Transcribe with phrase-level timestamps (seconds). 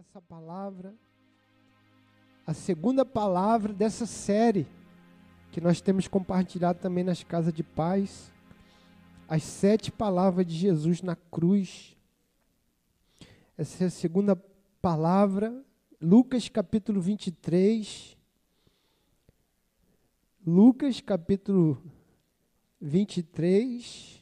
[0.00, 0.94] essa palavra,
[2.46, 4.66] a segunda palavra dessa série
[5.52, 8.32] que nós temos compartilhado também nas casas de paz,
[9.28, 11.98] as sete palavras de Jesus na cruz.
[13.58, 14.34] Essa é a segunda
[14.80, 15.62] palavra,
[16.00, 18.16] Lucas capítulo 23.
[20.46, 21.78] Lucas capítulo
[22.80, 24.19] 23.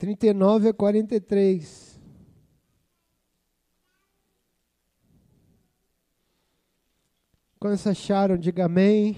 [0.00, 2.00] 39 a 43.
[7.58, 9.14] Quando vocês acharam, diga amém.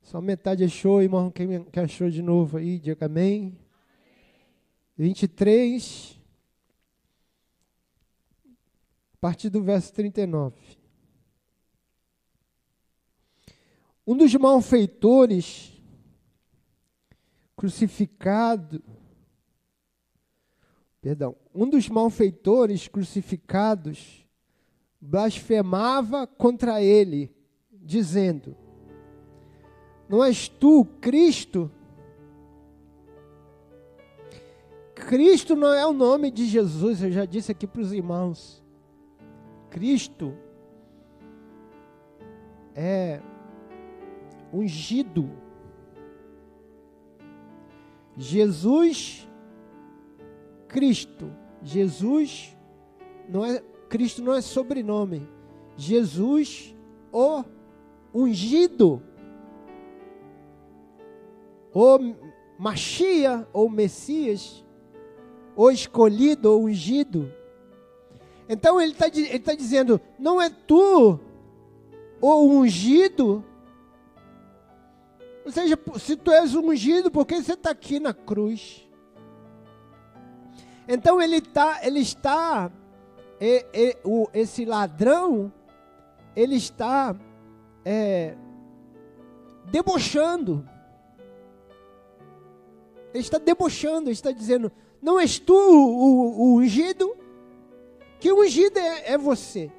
[0.00, 1.28] Só metade achou, irmão.
[1.28, 3.58] Quem achou de novo aí, diga amém.
[4.96, 6.16] 23,
[9.12, 10.54] a partir do verso 39.
[14.06, 15.79] Um dos malfeitores
[17.60, 18.82] crucificado,
[20.98, 24.26] perdão, um dos malfeitores crucificados
[24.98, 27.30] blasfemava contra ele,
[27.70, 28.56] dizendo:
[30.08, 31.70] Não és tu Cristo?
[34.94, 38.64] Cristo não é o nome de Jesus, eu já disse aqui para os irmãos.
[39.68, 40.34] Cristo
[42.74, 43.20] é
[44.50, 45.49] ungido
[48.16, 49.28] Jesus
[50.68, 51.30] Cristo.
[51.62, 52.56] Jesus
[53.28, 55.28] não é Cristo não é sobrenome.
[55.76, 56.74] Jesus
[57.12, 57.42] o
[58.14, 59.02] ungido.
[61.72, 61.98] O
[62.58, 64.64] Machia ou Messias,
[65.56, 67.32] o escolhido ou ungido.
[68.48, 69.06] Então ele está
[69.44, 71.18] tá dizendo: não é tu
[72.20, 73.44] o ungido,
[75.44, 78.88] ou seja, se tu és ungido, por que você está aqui na cruz?
[80.86, 82.70] Então ele, tá, ele está,
[83.40, 85.52] e, e, o, esse ladrão,
[86.34, 87.16] ele está
[87.84, 88.34] é,
[89.66, 90.68] debochando.
[93.14, 97.16] Ele está debochando, ele está dizendo: Não és tu o, o, o ungido?
[98.18, 99.72] Que ungido é, é você?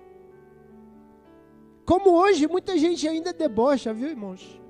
[1.85, 4.60] Como hoje muita gente ainda debocha, viu, irmãos?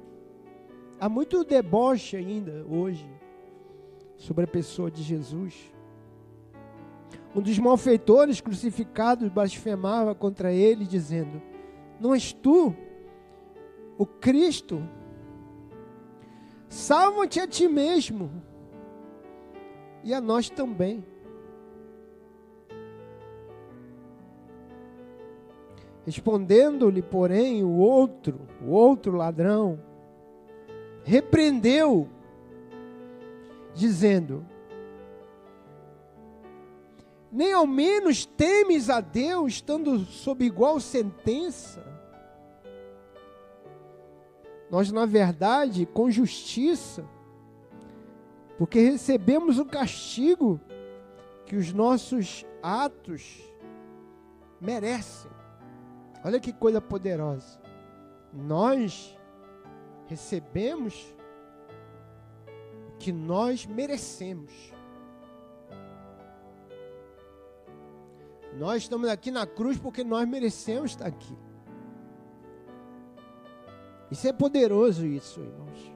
[1.02, 3.10] Há muito deboche ainda hoje
[4.18, 5.74] sobre a pessoa de Jesus.
[7.36, 11.42] Um dos malfeitores crucificados blasfemava contra ele, dizendo:
[12.00, 12.76] Não és tu
[13.98, 14.88] o Cristo?
[16.70, 18.30] Salva-te a ti mesmo
[20.04, 21.04] e a nós também.
[26.06, 29.90] Respondendo-lhe, porém, o outro, o outro ladrão,
[31.04, 32.08] repreendeu,
[33.74, 34.46] dizendo:
[37.32, 41.86] Nem ao menos temes a Deus, estando sob igual sentença.
[44.70, 47.06] Nós, na verdade, com justiça,
[48.58, 50.62] porque recebemos o castigo
[51.46, 53.42] que os nossos atos
[54.62, 55.30] merecem.
[56.24, 57.60] Olha que coisa poderosa.
[58.32, 59.18] Nós
[60.12, 61.16] recebemos
[62.90, 64.52] o que nós merecemos.
[68.58, 71.38] Nós estamos aqui na cruz porque nós merecemos estar aqui.
[74.12, 75.94] Isso é poderoso, isso, irmãos.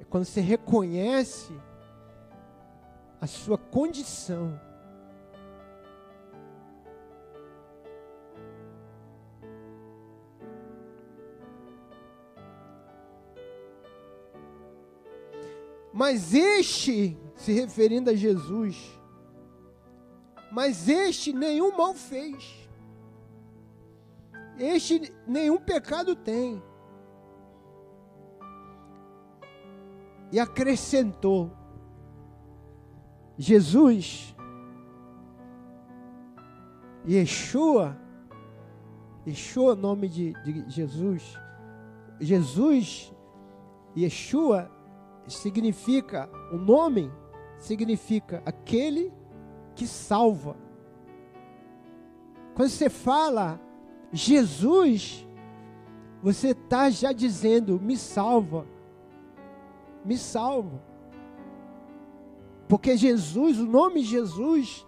[0.00, 1.52] É quando você reconhece
[3.20, 4.56] a sua condição
[15.98, 18.76] Mas este, se referindo a Jesus,
[20.52, 22.70] mas este nenhum mal fez.
[24.56, 26.62] Este nenhum pecado tem.
[30.30, 31.50] E acrescentou:
[33.36, 34.36] Jesus,
[37.04, 37.98] Yeshua,
[39.26, 41.36] Yeshua, nome de, de Jesus,
[42.20, 43.12] Jesus,
[43.96, 44.77] Yeshua
[45.34, 47.10] significa, o nome
[47.58, 49.12] significa aquele
[49.74, 50.56] que salva.
[52.54, 53.60] Quando você fala
[54.12, 55.26] Jesus,
[56.22, 58.66] você está já dizendo: me salva,
[60.04, 60.82] me salva.
[62.68, 64.86] Porque Jesus, o nome Jesus,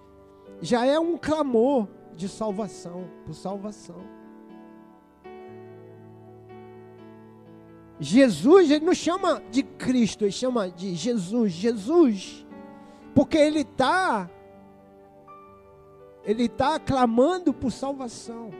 [0.61, 4.20] já é um clamor de salvação, por salvação.
[8.01, 12.47] Jesus, ele não chama de Cristo, ele chama de Jesus, Jesus,
[13.15, 14.29] porque ele está,
[16.25, 18.51] ele está clamando por salvação.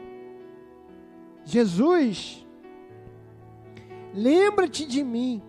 [1.43, 2.45] Jesus,
[4.13, 5.41] lembra-te de mim,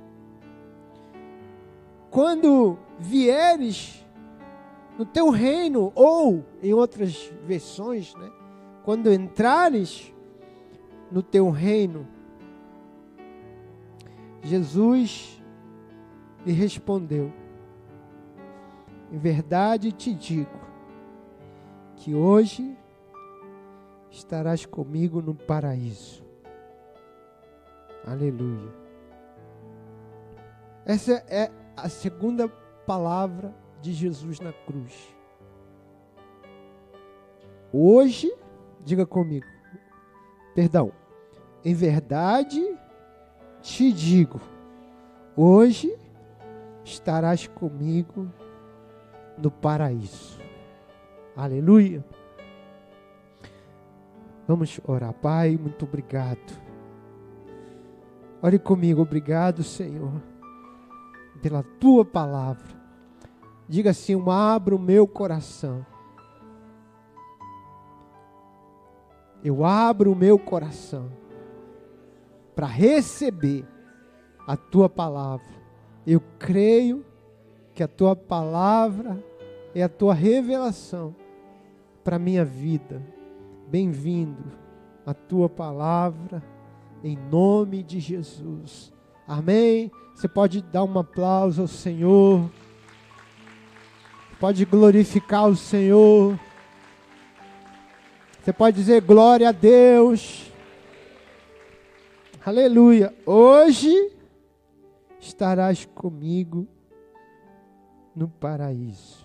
[2.11, 4.03] quando vieres
[4.99, 8.31] no teu reino, ou em outras versões, né,
[8.85, 10.11] quando entrares
[11.11, 12.09] no teu reino,
[14.43, 15.43] Jesus
[16.45, 17.33] lhe respondeu:
[19.11, 20.61] Em verdade te digo
[21.97, 22.77] que hoje
[24.11, 26.25] estarás comigo no paraíso.
[28.05, 28.73] Aleluia.
[30.85, 32.49] Essa é a segunda
[32.85, 34.93] palavra de Jesus na cruz.
[37.73, 38.31] Hoje,
[38.85, 39.47] diga comigo,
[40.55, 40.93] perdão,
[41.65, 42.61] em verdade
[43.63, 44.41] te digo:
[45.37, 45.97] hoje
[46.85, 48.27] estarás comigo
[49.39, 50.41] no paraíso.
[51.37, 52.05] Aleluia.
[54.47, 56.61] Vamos orar, Pai, muito obrigado.
[58.43, 60.21] Ore comigo, obrigado, Senhor,
[61.41, 62.83] pela tua palavra.
[63.69, 65.87] Diga assim: abro o meu coração.
[69.45, 71.22] Eu abro o meu coração
[72.63, 73.65] para receber
[74.47, 75.53] a tua palavra.
[76.07, 77.05] Eu creio
[77.75, 79.21] que a tua palavra
[79.75, 81.13] é a tua revelação
[82.05, 83.03] para a minha vida.
[83.67, 84.45] Bem-vindo
[85.05, 86.41] a tua palavra,
[87.03, 88.93] em nome de Jesus.
[89.27, 89.91] Amém?
[90.15, 92.49] Você pode dar um aplauso ao Senhor.
[94.39, 96.39] Pode glorificar o Senhor.
[98.41, 100.52] Você pode dizer glória a Deus.
[102.45, 103.15] Aleluia.
[103.25, 104.13] Hoje
[105.21, 106.67] estarás comigo
[108.17, 109.25] no paraíso.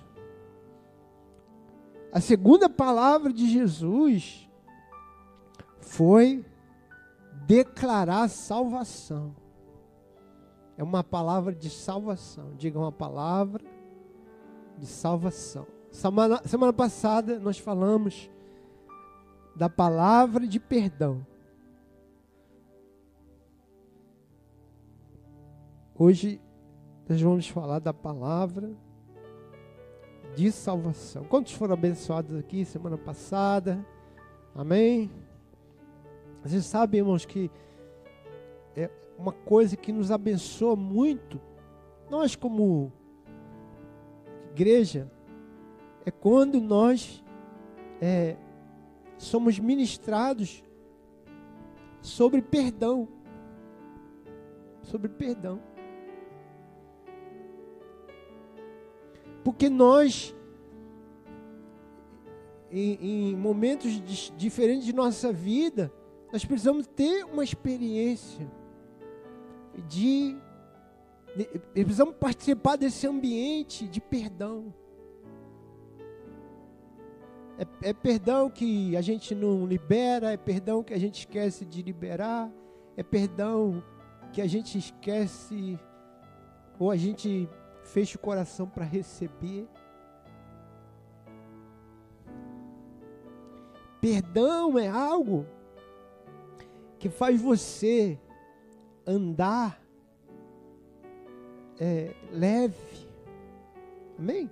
[2.14, 4.48] A segunda palavra de Jesus
[5.82, 6.46] foi
[7.48, 9.36] declarar salvação.
[10.78, 12.54] É uma palavra de salvação.
[12.56, 13.66] Diga uma palavra
[14.78, 15.66] de salvação.
[15.90, 18.30] Semana, semana passada nós falamos
[19.56, 21.26] da palavra de perdão.
[26.00, 26.40] Hoje
[27.10, 28.72] nós vamos falar da palavra
[30.36, 31.24] de salvação.
[31.24, 33.84] Quantos foram abençoados aqui semana passada?
[34.54, 35.10] Amém?
[36.44, 37.50] Vocês sabem, irmãos, que
[38.76, 41.42] é uma coisa que nos abençoa muito.
[42.12, 42.94] Nós, como
[44.52, 45.12] igreja,
[46.06, 47.24] é quando nós
[48.00, 48.38] é,
[49.18, 50.64] somos ministrados
[52.02, 53.08] sobre perdão.
[54.84, 55.60] Sobre perdão.
[59.48, 60.36] Porque nós,
[62.70, 63.94] em, em momentos
[64.36, 65.90] diferentes de nossa vida,
[66.34, 68.46] nós precisamos ter uma experiência
[69.88, 70.36] de,
[71.34, 71.46] de.
[71.72, 74.74] Precisamos participar desse ambiente de perdão.
[77.58, 81.82] É, é, perdão que a gente não libera, é perdão que a gente esquece de
[81.82, 82.52] liberar,
[82.98, 83.82] é perdão
[84.34, 85.80] que a gente esquece
[86.78, 87.50] ou a gente
[87.88, 89.68] feche o coração para receber.
[94.00, 95.46] Perdão é algo
[97.00, 98.20] que faz você
[99.06, 99.82] andar
[101.80, 103.08] é, leve.
[104.20, 104.50] Amém?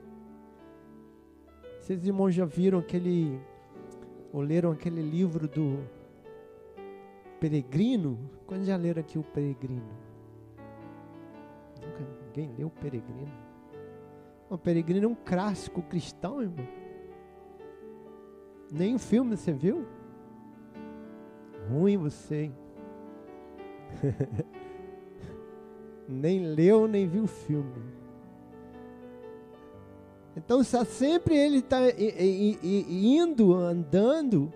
[1.81, 3.39] Vocês irmãos já viram aquele,
[4.31, 5.83] ou leram aquele livro do
[7.39, 8.17] Peregrino?
[8.47, 10.05] Quando já leram aqui o Peregrino?
[12.35, 13.31] Alguém leu Peregrino?
[14.49, 16.67] O Peregrino é um clássico cristão, irmão.
[18.69, 19.85] O filme você viu?
[21.69, 22.55] Ruim você, hein?
[26.09, 27.81] nem leu, nem viu o filme.
[30.35, 31.79] Então sempre ele está
[32.61, 34.51] indo, andando,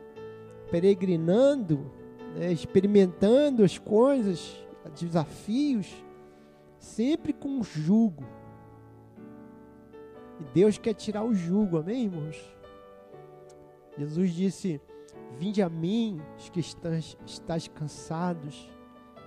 [0.69, 1.89] peregrinando,
[2.35, 4.61] né, experimentando as coisas,
[4.99, 6.08] desafios
[6.79, 8.25] sempre com jugo.
[10.39, 12.57] E Deus quer tirar o jugo, amém, irmãos?
[13.97, 14.81] Jesus disse:
[15.37, 18.69] Vinde a mim, os que estás, estás cansados,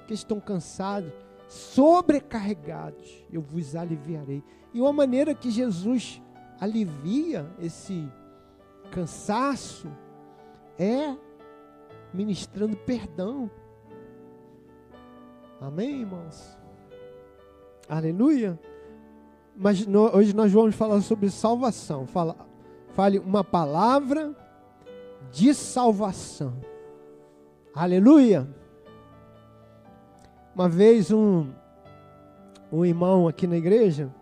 [0.07, 1.13] que estão cansados,
[1.47, 4.43] sobrecarregados, eu vos aliviarei.
[4.73, 6.21] E uma maneira que Jesus
[6.59, 8.11] alivia esse
[8.91, 9.89] cansaço
[10.79, 11.17] é
[12.13, 13.51] ministrando perdão
[15.63, 16.59] Amém, irmãos?
[17.89, 18.59] Aleluia.
[19.57, 22.07] Mas no, hoje nós vamos falar sobre salvação.
[22.07, 22.37] Fala,
[22.95, 24.35] fale uma palavra
[25.31, 26.55] de salvação.
[27.75, 28.49] Aleluia.
[30.55, 31.51] Uma vez um,
[32.71, 34.15] um irmão aqui na igreja,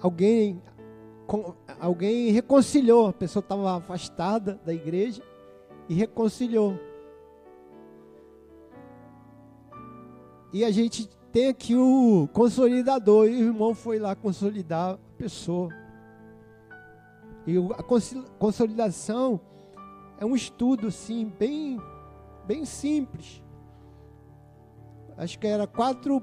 [0.00, 0.60] alguém,
[1.80, 5.22] alguém reconciliou, a pessoa estava afastada da igreja
[5.88, 6.78] e reconciliou.
[10.52, 15.68] E a gente tem aqui o consolidador, e o irmão foi lá consolidar a pessoa.
[17.44, 17.82] E a
[18.38, 19.40] consolidação
[20.16, 21.80] é um estudo assim, bem,
[22.46, 23.42] bem simples.
[25.16, 26.22] Acho que era quatro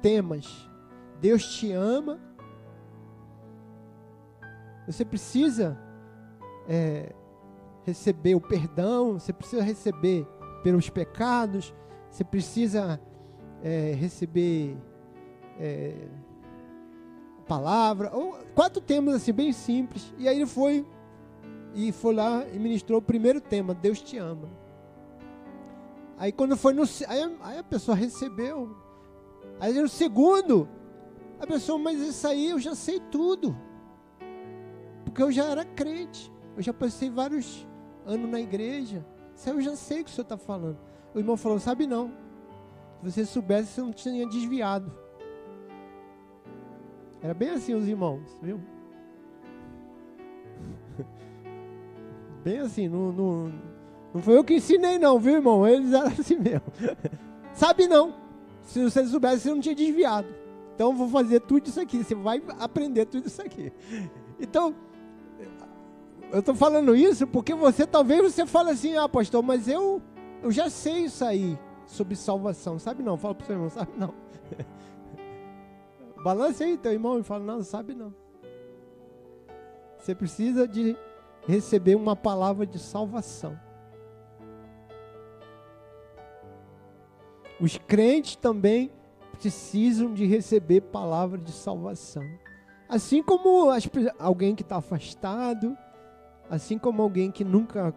[0.00, 0.70] temas.
[1.20, 2.20] Deus te ama.
[4.86, 5.76] Você precisa
[6.68, 7.12] é,
[7.82, 10.24] receber o perdão, você precisa receber
[10.62, 11.74] pelos pecados,
[12.08, 13.00] você precisa
[13.62, 14.76] é, receber
[15.58, 15.94] é,
[17.46, 20.12] palavra, ou quatro temas assim bem simples.
[20.18, 20.86] E aí ele foi
[21.74, 24.48] e foi lá e ministrou o primeiro tema, Deus te ama.
[26.18, 28.74] Aí quando foi no aí, aí a pessoa recebeu.
[29.60, 30.68] Aí no segundo,
[31.38, 33.56] a pessoa, mas isso aí eu já sei tudo.
[35.04, 36.32] Porque eu já era crente.
[36.56, 37.66] Eu já passei vários
[38.06, 39.04] anos na igreja.
[39.34, 40.78] Isso aí eu já sei o que o senhor está falando.
[41.14, 42.10] O irmão falou, sabe não.
[43.06, 44.92] Se você soubesse, você não tinha desviado.
[47.22, 48.60] Era bem assim os irmãos, viu?
[52.42, 53.52] Bem assim, não, não,
[54.12, 55.66] não foi eu que ensinei não, viu irmão?
[55.66, 56.62] Eles eram assim mesmo.
[57.54, 58.12] Sabe não.
[58.62, 60.28] Se você soubesse, você não tinha desviado.
[60.74, 62.02] Então eu vou fazer tudo isso aqui.
[62.02, 63.72] Você vai aprender tudo isso aqui.
[64.40, 64.74] Então,
[66.32, 70.02] eu estou falando isso porque você talvez você fale assim, ah, pastor, mas eu,
[70.42, 72.78] eu já sei isso aí sobre salvação.
[72.78, 73.16] Sabe não?
[73.16, 74.14] Fala para o seu irmão, sabe não.
[76.22, 78.12] Balance aí teu irmão e fala, não, sabe não.
[79.98, 80.96] Você precisa de
[81.46, 83.58] receber uma palavra de salvação.
[87.60, 88.90] Os crentes também
[89.38, 92.24] precisam de receber palavra de salvação.
[92.88, 93.88] Assim como as,
[94.18, 95.76] alguém que está afastado,
[96.50, 97.94] assim como alguém que nunca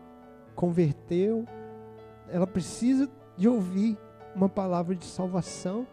[0.56, 1.46] converteu,
[2.28, 3.98] ela precisa de ouvir
[4.36, 5.88] uma palavra de salvação,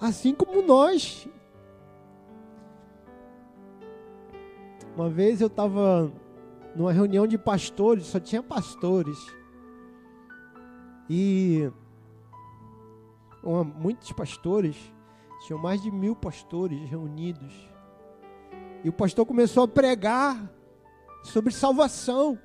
[0.00, 1.28] assim como nós.
[4.94, 6.10] Uma vez eu estava
[6.76, 9.18] numa reunião de pastores, só tinha pastores.
[11.10, 11.68] E
[13.42, 14.76] uma, muitos pastores,
[15.44, 17.52] tinham mais de mil pastores reunidos.
[18.84, 20.48] E o pastor começou a pregar
[21.24, 22.38] sobre salvação.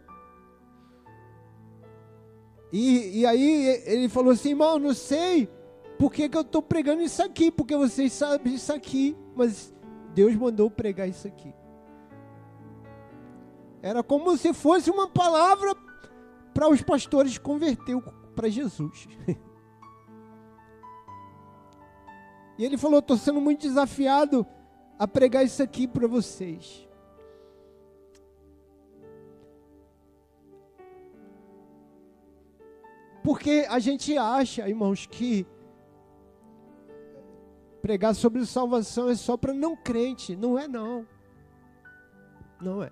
[2.71, 5.49] E, e aí ele falou assim, irmão, não sei
[5.97, 9.73] por que, que eu estou pregando isso aqui, porque vocês sabem isso aqui, mas
[10.13, 11.53] Deus mandou pregar isso aqui.
[13.81, 15.75] Era como se fosse uma palavra
[16.53, 17.99] para os pastores converter
[18.35, 19.07] para Jesus.
[22.57, 24.45] e ele falou: estou sendo muito desafiado
[24.99, 26.87] a pregar isso aqui para vocês.
[33.23, 35.45] Porque a gente acha, irmãos, que
[37.81, 40.35] pregar sobre salvação é só para não crente.
[40.35, 41.05] Não é, não.
[42.61, 42.91] Não é.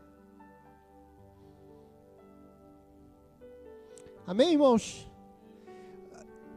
[4.25, 5.09] Amém, irmãos?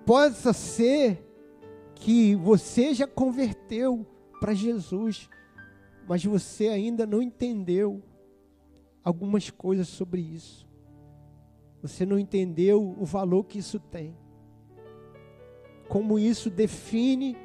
[0.05, 1.27] Possa ser
[1.95, 4.07] que você já converteu
[4.41, 5.29] para Jesus,
[6.09, 8.03] mas você ainda não entendeu
[9.05, 10.69] algumas coisas sobre isso.
[11.83, 14.17] Você não entendeu o valor que isso tem.
[15.89, 17.37] Como isso define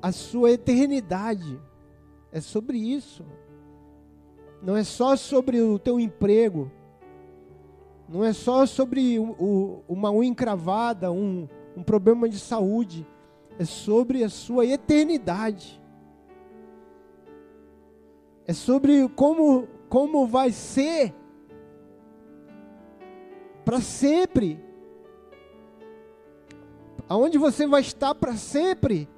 [0.00, 1.60] a sua eternidade.
[2.32, 3.24] É sobre isso.
[4.62, 6.72] Não é só sobre o teu emprego.
[8.08, 11.46] Não é só sobre o, o, uma unha encravada, um,
[11.76, 13.06] um problema de saúde.
[13.58, 15.80] É sobre a sua eternidade.
[18.46, 21.14] É sobre como, como vai ser
[23.64, 24.62] para sempre.
[27.08, 29.08] Aonde você vai estar para sempre.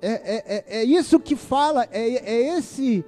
[0.00, 3.02] É, é, é, é, isso que fala, é, é, esse,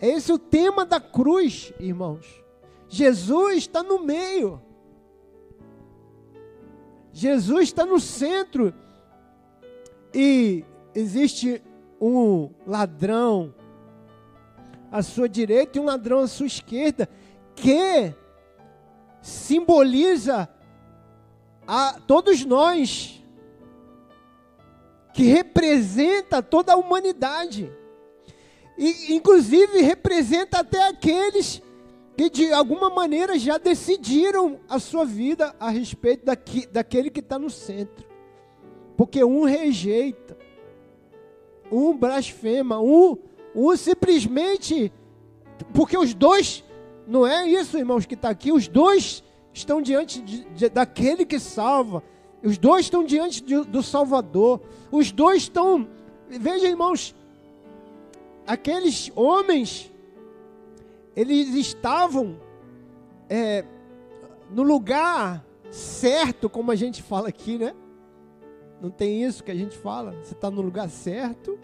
[0.00, 2.44] é esse o tema da cruz, irmãos.
[2.88, 4.62] Jesus está no meio.
[7.12, 8.72] Jesus está no centro.
[10.14, 10.64] E
[10.94, 11.60] existe
[12.00, 13.52] um ladrão
[14.96, 17.06] à sua direita e um ladrão à sua esquerda,
[17.54, 18.14] que
[19.20, 20.48] simboliza
[21.66, 23.22] a todos nós,
[25.12, 27.70] que representa toda a humanidade.
[28.78, 31.62] E, inclusive, representa até aqueles
[32.16, 37.38] que de alguma maneira já decidiram a sua vida a respeito daqui, daquele que está
[37.38, 38.06] no centro.
[38.96, 40.38] Porque um rejeita,
[41.70, 43.18] um blasfema, um,
[43.56, 44.92] um simplesmente.
[45.72, 46.62] Porque os dois,
[47.06, 51.40] não é isso, irmãos, que está aqui, os dois estão diante de, de, daquele que
[51.40, 52.02] salva,
[52.44, 54.60] os dois estão diante de, do Salvador,
[54.92, 55.88] os dois estão.
[56.28, 57.14] Veja, irmãos,
[58.46, 59.90] aqueles homens
[61.16, 62.36] eles estavam
[63.28, 63.64] é,
[64.50, 67.74] no lugar certo, como a gente fala aqui, né?
[68.80, 70.12] Não tem isso que a gente fala?
[70.22, 71.58] Você está no lugar certo,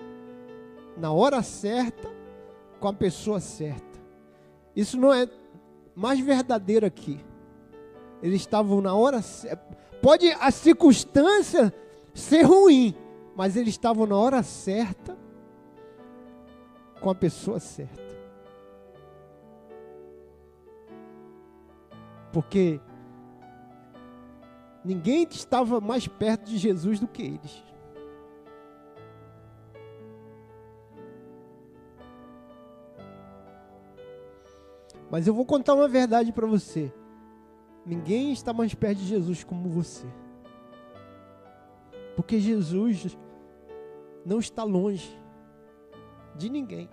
[0.97, 2.09] na hora certa,
[2.81, 4.01] com a pessoa certa.
[4.75, 5.29] Isso não é
[5.95, 7.21] mais verdadeiro aqui.
[8.23, 9.77] Eles estavam na hora certa.
[10.01, 11.73] Pode a circunstância
[12.15, 12.95] ser ruim,
[13.37, 15.17] mas eles estavam na hora certa,
[17.01, 18.03] com a pessoa certa.
[22.33, 22.81] Porque
[24.85, 27.72] ninguém estava mais perto de Jesus do que eles.
[35.13, 36.91] Mas eu vou contar uma verdade para você.
[37.85, 40.07] Ninguém está mais perto de Jesus como você.
[42.17, 43.19] Porque Jesus
[44.25, 45.15] não está longe
[46.35, 46.89] de ninguém.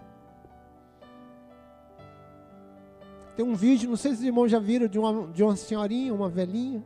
[3.37, 6.13] Tem um vídeo, não sei se os irmãos já viram, de uma, de uma senhorinha,
[6.13, 6.85] uma velhinha,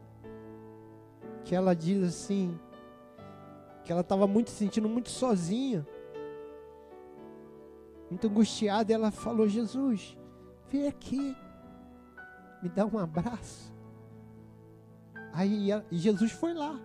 [1.43, 2.59] que ela diz assim,
[3.83, 5.83] que ela estava muito sentindo muito sozinha,
[8.07, 10.15] muito angustiada, e ela falou: Jesus,
[10.73, 11.37] vem aqui,
[12.63, 13.71] me dá um abraço.
[15.31, 16.79] Aí Jesus foi lá.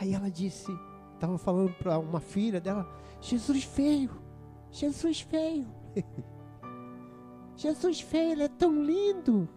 [0.00, 0.72] Aí ela disse,
[1.14, 2.88] estava falando para uma filha dela:
[3.20, 4.10] Jesus veio,
[4.70, 5.66] Jesus veio.
[7.54, 9.48] Jesus veio, ele é tão lindo.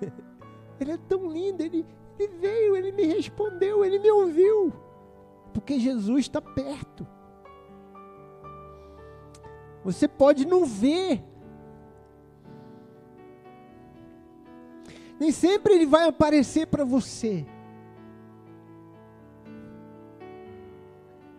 [0.80, 1.86] Ele é tão lindo, ele,
[2.18, 4.72] ele veio, ele me respondeu, ele me ouviu.
[5.54, 7.06] Porque Jesus está perto.
[9.84, 11.22] Você pode não ver.
[15.22, 17.46] Nem sempre ele vai aparecer para você.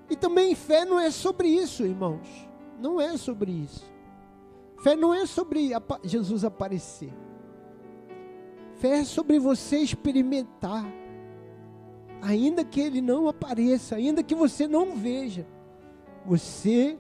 [0.09, 2.47] E também fé não é sobre isso, irmãos.
[2.79, 3.83] Não é sobre isso.
[4.81, 7.13] Fé não é sobre Jesus aparecer.
[8.75, 10.85] Fé é sobre você experimentar.
[12.21, 15.45] Ainda que ele não apareça, ainda que você não veja,
[16.25, 16.97] você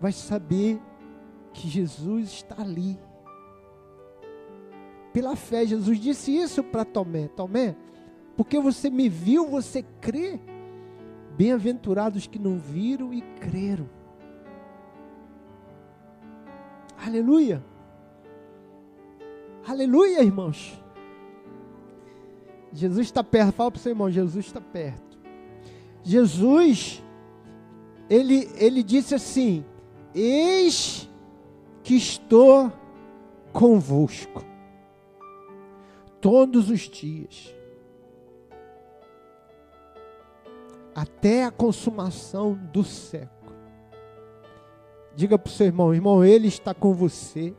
[0.00, 0.80] vai saber
[1.52, 2.96] que Jesus está ali.
[5.12, 7.76] Pela fé, Jesus disse isso para Tomé: Tomé,
[8.36, 10.40] porque você me viu, você crê.
[11.36, 13.88] Bem-aventurados que não viram e creram.
[17.04, 17.64] Aleluia.
[19.66, 20.78] Aleluia, irmãos.
[22.72, 23.52] Jesus está perto.
[23.52, 25.18] Fala para o seu irmão, Jesus está perto.
[26.02, 27.02] Jesus,
[28.08, 29.64] ele, ele disse assim:
[30.14, 31.08] Eis
[31.82, 32.72] que estou
[33.52, 34.51] convosco
[36.22, 37.52] todos os dias,
[40.94, 43.52] até a consumação do século.
[45.16, 47.54] Diga para o seu irmão, irmão, ele está com você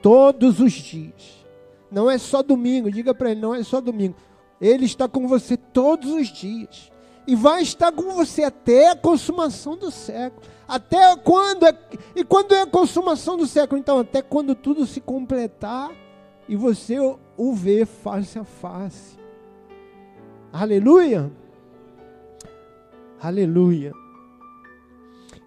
[0.00, 1.44] todos os dias.
[1.90, 4.14] Não é só domingo, diga para ele, não é só domingo.
[4.60, 6.90] Ele está com você todos os dias.
[7.26, 10.46] E vai estar com você até a consumação do século.
[10.68, 11.76] Até quando é,
[12.14, 13.78] e quando é a consumação do século?
[13.78, 15.90] Então, até quando tudo se completar
[16.48, 16.96] e você
[17.36, 19.18] o ver face a face.
[20.52, 21.30] Aleluia.
[23.20, 23.92] Aleluia.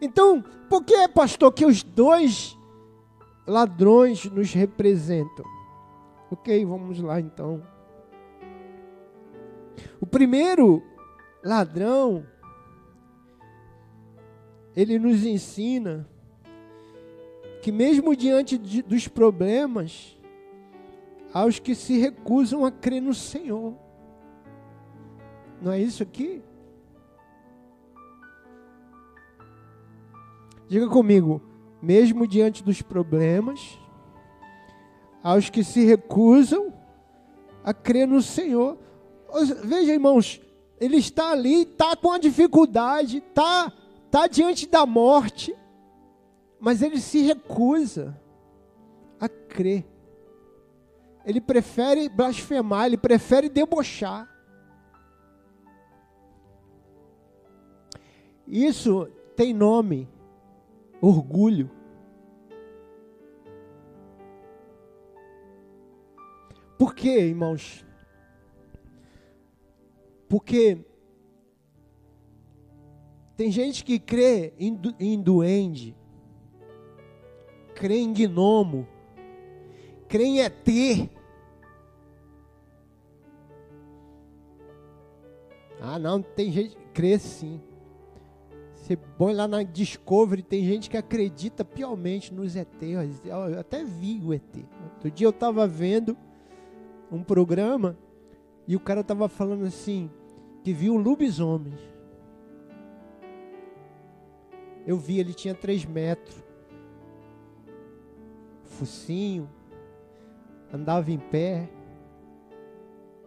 [0.01, 2.57] Então, por que, pastor, que os dois
[3.47, 5.45] ladrões nos representam?
[6.31, 7.63] Ok, vamos lá então.
[9.99, 10.83] O primeiro
[11.43, 12.25] ladrão,
[14.75, 16.07] ele nos ensina
[17.61, 20.18] que, mesmo diante de, dos problemas,
[21.33, 23.75] aos que se recusam a crer no Senhor.
[25.61, 26.41] Não é isso aqui?
[30.67, 31.41] Diga comigo,
[31.81, 33.77] mesmo diante dos problemas,
[35.23, 36.73] aos que se recusam
[37.63, 38.77] a crer no Senhor.
[39.63, 40.41] Veja, irmãos,
[40.79, 43.71] ele está ali, está com a dificuldade, está
[44.09, 45.55] tá diante da morte,
[46.59, 48.19] mas ele se recusa
[49.19, 49.85] a crer.
[51.25, 54.27] Ele prefere blasfemar, ele prefere debochar.
[58.47, 60.07] Isso tem nome:
[61.01, 61.69] orgulho.
[66.77, 67.85] Por quê, irmãos?
[70.27, 70.85] Porque
[73.35, 75.95] tem gente que crê em, em duende,
[77.75, 78.87] crê em gnomo,
[80.09, 81.09] crê em ET.
[85.79, 87.61] Ah, não, tem gente que crê sim.
[88.75, 92.67] Você põe lá na Discovery, tem gente que acredita piamente nos ET.
[92.81, 94.55] Eu até vi o ET.
[94.95, 96.17] Outro dia eu estava vendo
[97.11, 97.95] um programa
[98.67, 100.09] e o cara tava falando assim
[100.63, 101.73] que viu lobisomem.
[104.85, 106.43] Eu vi, ele tinha três metros,
[108.63, 109.47] focinho,
[110.73, 111.69] andava em pé.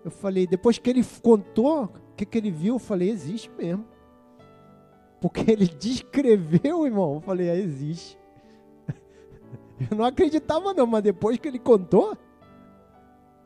[0.04, 3.86] Eu falei, depois que ele contou o que, que ele viu, eu falei, existe mesmo.
[5.20, 7.14] Porque ele descreveu, irmão.
[7.14, 8.18] Eu falei, é, existe.
[9.90, 12.16] Eu não acreditava não, mas depois que ele contou,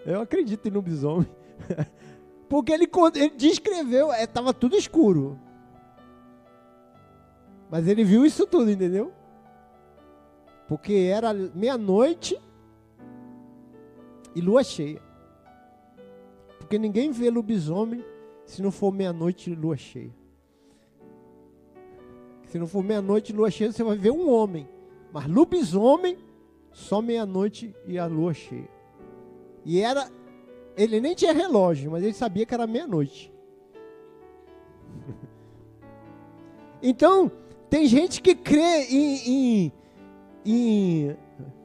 [0.04, 1.26] eu acredito em lobisomem.
[2.48, 5.38] Porque ele, ele descreveu, estava é, tudo escuro.
[7.68, 9.12] Mas ele viu isso tudo, entendeu?
[10.68, 12.40] Porque era meia-noite
[14.36, 15.00] e lua cheia.
[16.58, 18.04] Porque ninguém vê lobisomem
[18.44, 20.14] se não for meia-noite e lua cheia.
[22.44, 24.68] Se não for meia-noite e lua cheia, você vai ver um homem.
[25.10, 26.18] Mas lobisomem,
[26.70, 28.68] só meia-noite e a lua cheia.
[29.64, 30.10] E era.
[30.76, 33.32] Ele nem tinha relógio, mas ele sabia que era meia-noite.
[36.82, 37.32] então,
[37.70, 39.72] tem gente que crê em, em,
[40.44, 41.16] em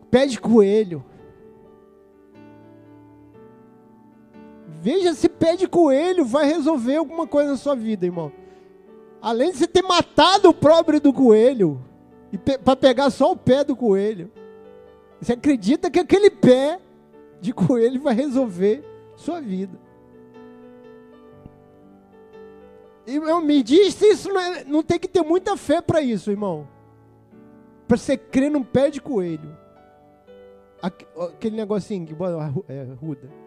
[0.09, 1.03] pé de coelho.
[4.81, 8.31] Veja se pé de coelho vai resolver alguma coisa na sua vida, irmão.
[9.21, 11.79] Além de você ter matado o pobre do coelho,
[12.43, 14.31] pe para pegar só o pé do coelho.
[15.21, 16.79] Você acredita que aquele pé
[17.39, 18.83] de coelho vai resolver
[19.15, 19.77] sua vida.
[23.05, 26.31] Eu me diz se isso não, é, não tem que ter muita fé para isso,
[26.31, 26.67] irmão.
[27.87, 29.55] Para você crer num pé de coelho.
[30.81, 33.40] Aquele negocinho que bota é, ruda.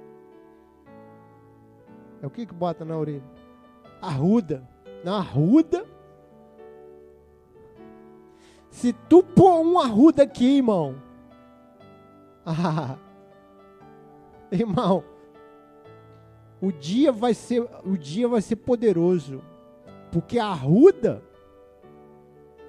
[2.25, 3.23] É o que que bota na orelha?
[4.01, 4.67] Arruda.
[5.05, 5.85] Na arruda.
[8.71, 10.95] Se tu pôr um arruda aqui, irmão.
[12.47, 12.97] Ah,
[14.51, 15.05] Irmão,
[16.63, 19.43] o dia vai ser, o dia vai ser poderoso.
[20.11, 21.23] Porque a arruda,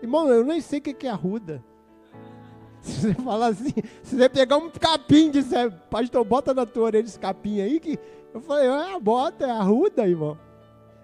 [0.02, 1.64] irmão, eu nem sei o que é arruda.
[2.82, 5.42] Se você falar assim, se você pegar um capim de
[5.90, 7.98] pastor, bota na tua orelha esse capim aí, que
[8.36, 10.38] eu falei, ah, bota, é arruda, irmão.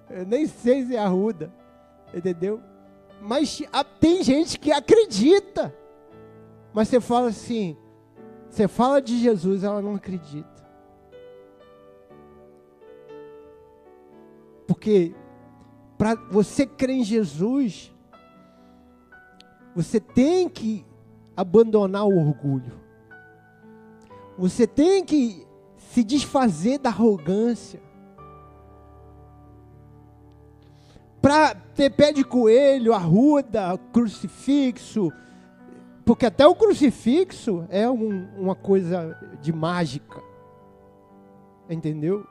[0.10, 1.50] Eu nem sei se é arruda,
[2.14, 2.62] entendeu?
[3.22, 3.64] Mas
[4.02, 5.74] tem gente que acredita.
[6.74, 7.78] Mas você fala assim,
[8.50, 10.62] você fala de Jesus, ela não acredita.
[14.68, 15.16] Porque
[15.98, 17.94] para você crer em Jesus,
[19.74, 20.86] você tem que
[21.38, 22.74] abandonar o orgulho.
[24.38, 25.50] Você tem que
[25.90, 27.82] se desfazer da arrogância.
[31.22, 35.12] Para ter pé de coelho, arruda, crucifixo,
[36.06, 40.22] porque até o crucifixo é um, uma coisa de mágica.
[41.70, 42.26] Entendeu?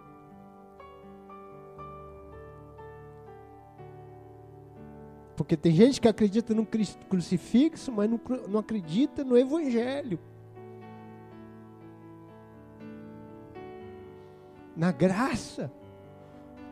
[5.36, 6.66] Porque tem gente que acredita no
[7.08, 10.18] crucifixo, mas não, não acredita no Evangelho.
[14.80, 15.70] Na graça,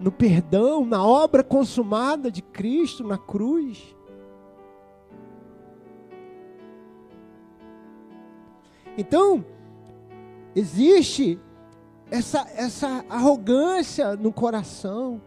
[0.01, 3.95] no perdão, na obra consumada de Cristo na cruz.
[8.97, 9.45] Então,
[10.57, 11.39] existe
[12.11, 15.21] essa, essa arrogância no coração.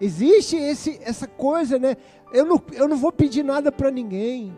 [0.00, 1.96] Existe esse, essa coisa, né?
[2.32, 4.52] Eu não, eu não vou pedir nada para ninguém.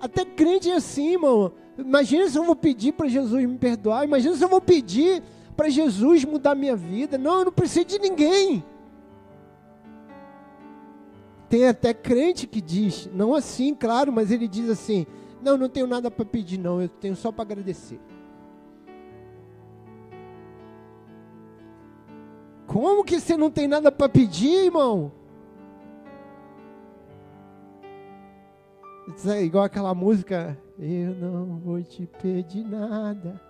[0.00, 1.52] Até crente é assim, irmão.
[1.76, 4.06] Imagina se eu vou pedir para Jesus me perdoar.
[4.06, 5.22] Imagina se eu vou pedir
[5.58, 7.18] para Jesus mudar minha vida.
[7.18, 8.64] Não, eu não preciso de ninguém.
[11.48, 15.04] Tem até crente que diz, não assim, claro, mas ele diz assim:
[15.42, 17.98] Não, não tenho nada para pedir, não, eu tenho só para agradecer.
[22.64, 25.10] Como que você não tem nada para pedir, irmão?
[29.26, 33.48] É igual aquela música, eu não vou te pedir nada.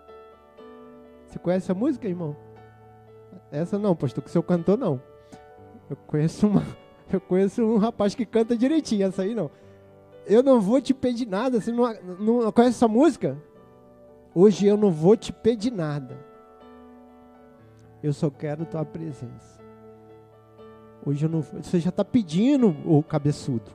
[1.29, 2.35] Você conhece a música, irmão?
[3.53, 5.01] Essa não, pastor, que o senhor cantou não.
[5.88, 6.64] Eu conheço uma,
[7.12, 9.51] eu conheço um rapaz que canta direitinho, essa aí não.
[10.27, 13.37] Eu não vou te pedir nada, você não, não conhece essa música?
[14.35, 16.17] Hoje eu não vou te pedir nada.
[18.03, 19.59] Eu só quero tua presença.
[21.05, 23.71] Hoje eu não, você já está pedindo o cabeçudo.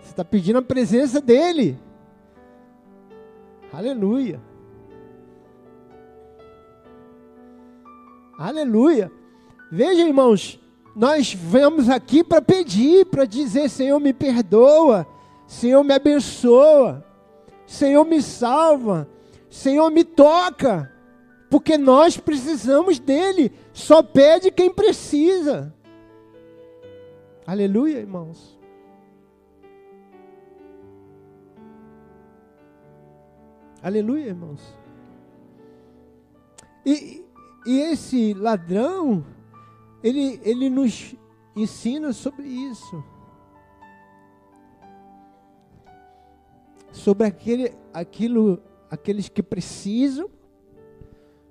[0.00, 1.78] Você está pedindo a presença dele.
[3.72, 4.51] Aleluia.
[8.36, 9.10] Aleluia.
[9.70, 10.60] Veja, irmãos,
[10.94, 15.06] nós vamos aqui para pedir, para dizer: Senhor, me perdoa,
[15.46, 17.04] Senhor, me abençoa,
[17.66, 19.08] Senhor, me salva,
[19.48, 20.92] Senhor, me toca,
[21.50, 23.52] porque nós precisamos dele.
[23.72, 25.74] Só pede quem precisa.
[27.46, 28.58] Aleluia, irmãos.
[33.82, 34.60] Aleluia, irmãos.
[36.86, 37.21] E,
[37.64, 39.24] e esse ladrão,
[40.02, 41.14] ele, ele nos
[41.54, 43.04] ensina sobre isso.
[46.90, 50.28] Sobre aquele, aquilo, aqueles que precisam,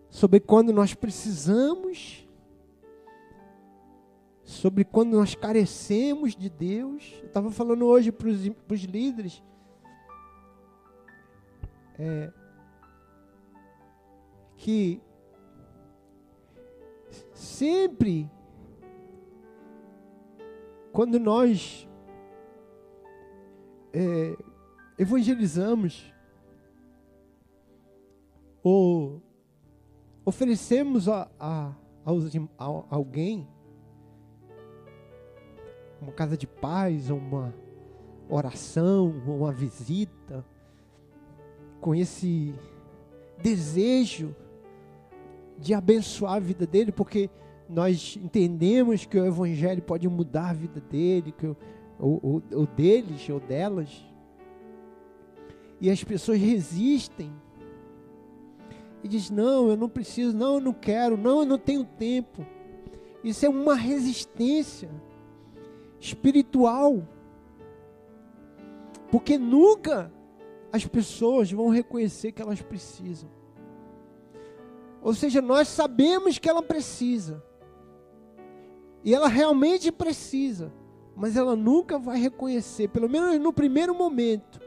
[0.09, 2.27] sobre quando nós precisamos,
[4.43, 7.13] sobre quando nós carecemos de Deus.
[7.21, 9.41] Eu estava falando hoje para os líderes
[11.97, 12.31] é,
[14.57, 15.01] que
[17.41, 18.29] sempre
[20.91, 21.89] quando nós
[23.91, 24.37] é,
[24.97, 26.13] evangelizamos
[28.61, 29.21] ou
[30.23, 31.73] oferecemos a, a,
[32.05, 32.11] a,
[32.59, 33.47] a alguém
[35.99, 37.53] uma casa de paz, uma
[38.29, 40.45] oração, uma visita,
[41.79, 42.53] com esse
[43.41, 44.35] desejo
[45.61, 47.29] de abençoar a vida dele, porque
[47.69, 51.55] nós entendemos que o Evangelho pode mudar a vida dele, que o,
[51.99, 54.05] o, o deles ou delas.
[55.79, 57.31] E as pessoas resistem.
[59.03, 62.45] E diz: Não, eu não preciso, não, eu não quero, não, eu não tenho tempo.
[63.23, 64.89] Isso é uma resistência
[65.99, 67.07] espiritual.
[69.11, 70.11] Porque nunca
[70.71, 73.29] as pessoas vão reconhecer que elas precisam.
[75.01, 77.43] Ou seja, nós sabemos que ela precisa.
[79.03, 80.71] E ela realmente precisa.
[81.15, 84.61] Mas ela nunca vai reconhecer, pelo menos no primeiro momento,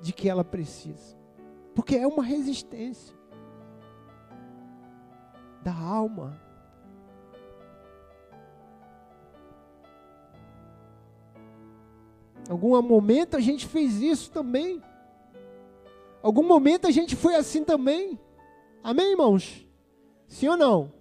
[0.00, 1.16] de que ela precisa.
[1.74, 3.14] Porque é uma resistência
[5.62, 6.40] da alma.
[12.48, 14.82] Algum momento a gente fez isso também.
[16.22, 18.18] Algum momento a gente foi assim também.
[18.82, 19.65] Amém, irmãos?
[20.28, 20.92] Sim ou não?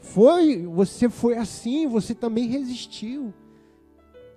[0.00, 3.32] Foi, você foi assim, você também resistiu.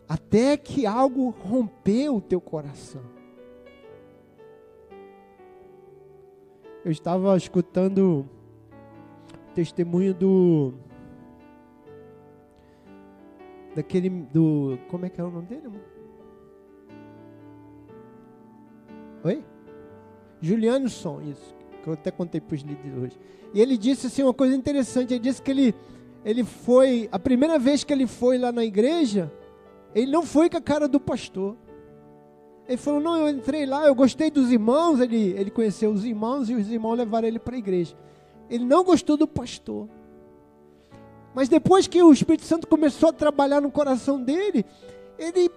[0.08, 3.02] Até que algo rompeu o teu coração.
[6.84, 10.74] Eu estava escutando o testemunho do
[13.76, 15.82] daquele do como é que é o nome dele, irmão?
[19.24, 19.44] Oi?
[20.42, 23.20] Julianson, isso, que eu até contei para os líderes hoje.
[23.54, 25.76] E ele disse assim uma coisa interessante, ele disse que ele,
[26.24, 29.32] ele foi, a primeira vez que ele foi lá na igreja,
[29.94, 31.56] ele não foi com a cara do pastor.
[32.68, 36.50] Ele falou, não, eu entrei lá, eu gostei dos irmãos, ele, ele conheceu os irmãos
[36.50, 37.96] e os irmãos levaram ele para a igreja.
[38.50, 39.90] Ele não gostou do pastor.
[41.34, 44.66] Mas depois que o Espírito Santo começou a trabalhar no coração dele,
[45.18, 45.50] ele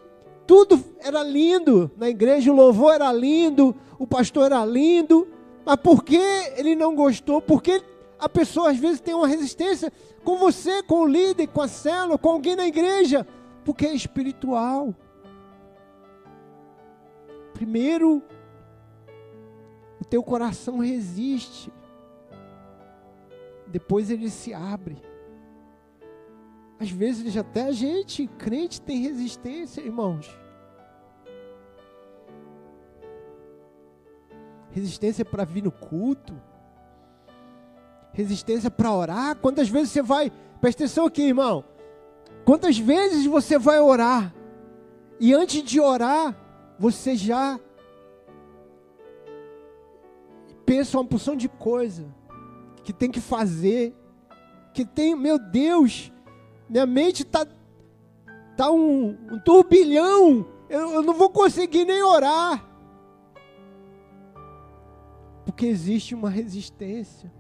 [0.46, 5.26] tudo era lindo na igreja, o louvor era lindo, o pastor era lindo,
[5.64, 6.16] mas por que
[6.56, 7.40] ele não gostou?
[7.40, 7.82] Porque
[8.18, 9.92] a pessoa às vezes tem uma resistência
[10.24, 13.26] com você, com o líder, com a célula, com alguém na igreja,
[13.64, 14.94] porque é espiritual.
[17.52, 18.22] Primeiro,
[20.00, 21.72] o teu coração resiste,
[23.66, 25.00] depois ele se abre.
[26.78, 30.41] Às vezes até a gente, crente, tem resistência, irmãos.
[34.72, 36.34] Resistência para vir no culto.
[38.12, 39.36] Resistência para orar.
[39.36, 40.32] Quantas vezes você vai.
[40.60, 41.64] Presta atenção aqui, irmão.
[42.44, 44.34] Quantas vezes você vai orar
[45.24, 46.36] e antes de orar,
[46.76, 47.60] você já
[50.66, 52.12] pensa uma porção de coisa
[52.82, 53.94] que tem que fazer,
[54.74, 56.10] que tem, meu Deus,
[56.68, 57.46] minha mente está
[58.56, 60.44] tá um, um turbilhão.
[60.68, 62.68] Eu, eu não vou conseguir nem orar.
[65.44, 67.32] Porque existe uma resistência.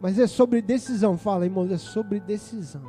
[0.00, 1.18] Mas é sobre decisão.
[1.18, 2.82] Fala, irmão, é sobre decisão.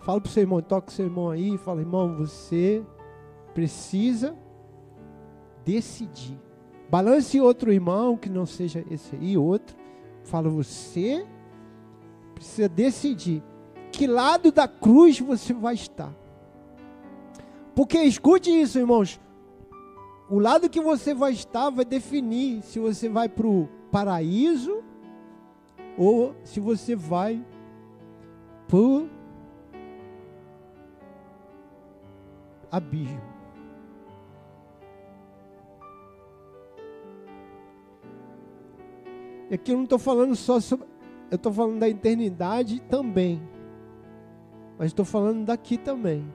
[0.00, 1.56] Fala pro seu irmão, toca o seu irmão aí.
[1.56, 2.84] Fala, irmão, você
[3.54, 4.36] precisa
[5.64, 6.38] decidir.
[6.90, 9.76] Balance outro irmão, que não seja esse aí, outro.
[10.24, 11.24] Fala, você
[12.34, 13.42] precisa decidir.
[13.92, 16.12] Que lado da cruz você vai estar?
[17.74, 19.20] Porque escute isso, irmãos.
[20.30, 24.82] O lado que você vai estar vai definir se você vai para o paraíso
[25.98, 27.44] ou se você vai
[28.66, 29.08] para o
[32.70, 33.20] abismo.
[39.50, 40.86] E aqui eu não estou falando só sobre.
[41.30, 43.42] Eu estou falando da eternidade também.
[44.78, 46.26] Mas estou falando daqui também.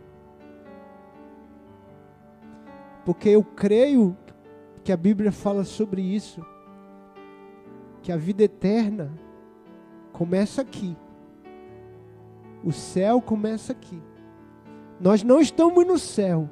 [3.09, 4.15] Porque eu creio
[4.83, 6.45] que a Bíblia fala sobre isso.
[8.03, 9.11] Que a vida eterna
[10.13, 10.95] começa aqui.
[12.63, 13.99] O céu começa aqui.
[14.99, 16.47] Nós não estamos no céu,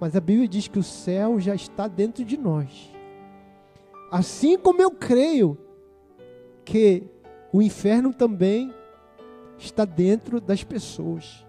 [0.00, 2.92] mas a Bíblia diz que o céu já está dentro de nós.
[4.10, 5.56] Assim como eu creio
[6.64, 7.04] que
[7.52, 8.74] o inferno também
[9.56, 11.46] está dentro das pessoas.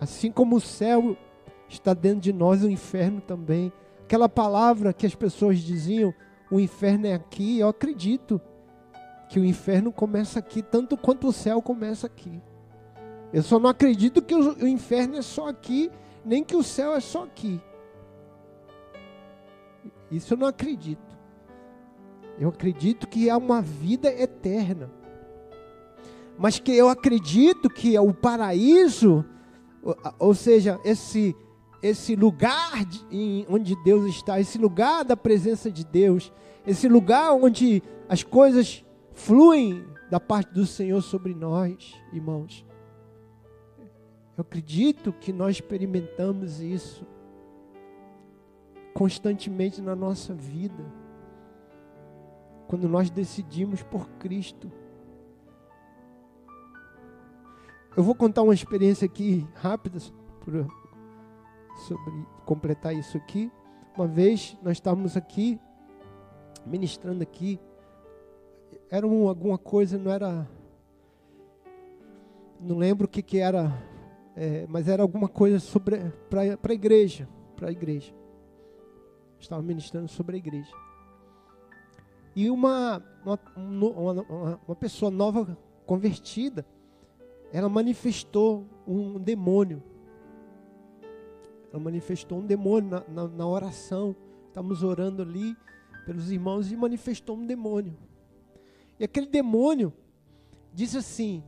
[0.00, 1.16] Assim como o céu
[1.68, 3.72] está dentro de nós, o inferno também.
[4.02, 6.14] Aquela palavra que as pessoas diziam,
[6.50, 8.40] o inferno é aqui, eu acredito
[9.28, 12.40] que o inferno começa aqui, tanto quanto o céu começa aqui.
[13.32, 15.90] Eu só não acredito que o inferno é só aqui,
[16.24, 17.60] nem que o céu é só aqui.
[20.10, 21.18] Isso eu não acredito.
[22.38, 24.90] Eu acredito que há uma vida eterna.
[26.38, 29.24] Mas que eu acredito que é o paraíso,
[30.18, 31.36] ou seja, esse
[31.82, 36.32] esse lugar de, onde Deus está, esse lugar da presença de Deus,
[36.66, 42.64] esse lugar onde as coisas fluem da parte do Senhor sobre nós, irmãos.
[44.36, 47.06] Eu acredito que nós experimentamos isso
[48.94, 50.84] constantemente na nossa vida.
[52.66, 54.70] Quando nós decidimos por Cristo.
[57.96, 59.98] Eu vou contar uma experiência aqui rápida
[61.86, 62.12] sobre
[62.44, 63.50] completar isso aqui.
[63.96, 65.60] Uma vez nós estávamos aqui
[66.66, 67.58] ministrando aqui,
[68.90, 70.46] era um, alguma coisa, não era,
[72.60, 73.72] não lembro o que que era
[74.40, 75.98] é, mas era alguma coisa sobre
[76.30, 78.14] para a igreja, para a igreja.
[79.36, 80.70] Estava ministrando sobre a igreja.
[82.36, 86.64] E uma, uma, uma, uma pessoa nova convertida,
[87.52, 89.82] ela manifestou um demônio.
[91.72, 94.16] Ela manifestou um demônio na, na, na oração.
[94.46, 95.56] Estamos orando ali
[96.06, 97.96] pelos irmãos e manifestou um demônio.
[98.98, 99.92] E aquele demônio
[100.72, 101.42] disse assim: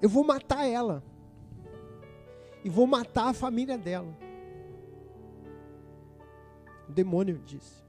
[0.00, 1.02] eu vou matar ela.
[2.64, 4.16] E vou matar a família dela.
[6.88, 7.82] O demônio disse.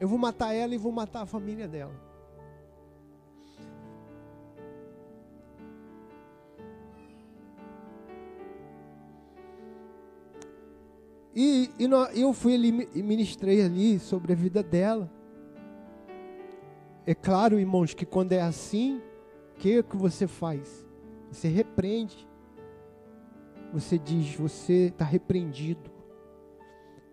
[0.00, 1.94] Eu vou matar ela e vou matar a família dela.
[11.34, 15.10] E, e eu fui ali e ministrei ali sobre a vida dela.
[17.06, 19.00] É claro, irmãos, que quando é assim,
[19.54, 20.86] o que, que você faz?
[21.30, 22.28] Você repreende.
[23.72, 25.90] Você diz, você está repreendido.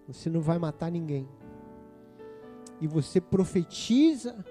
[0.07, 1.27] Você não vai matar ninguém.
[2.81, 4.45] E você profetiza,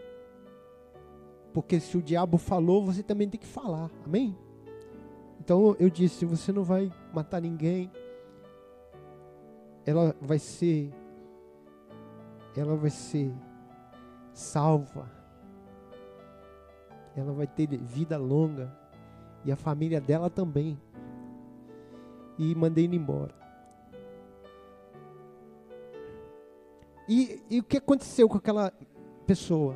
[1.53, 3.91] porque se o diabo falou, você também tem que falar.
[4.05, 4.37] Amém?
[5.41, 7.91] Então eu disse: você não vai matar ninguém.
[9.89, 10.93] Ela vai ser,
[12.55, 13.33] ela vai ser
[14.33, 15.19] salva
[17.19, 18.73] ela vai ter vida longa
[19.45, 20.79] e a família dela também.
[22.39, 23.35] E mandei ele embora.
[27.09, 28.73] E, e o que aconteceu com aquela
[29.27, 29.75] pessoa?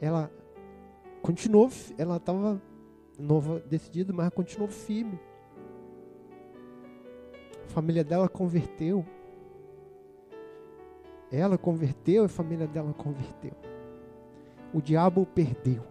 [0.00, 0.30] Ela
[1.22, 2.60] continuou, ela estava
[3.18, 5.18] nova, decidida, mas continuou firme.
[7.70, 9.04] A família dela converteu.
[11.32, 13.52] Ela converteu e a família dela converteu
[14.72, 15.82] o diabo perdeu.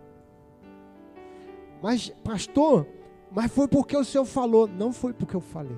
[1.81, 2.87] Mas, pastor,
[3.31, 4.67] mas foi porque o senhor falou.
[4.67, 5.77] Não foi porque eu falei.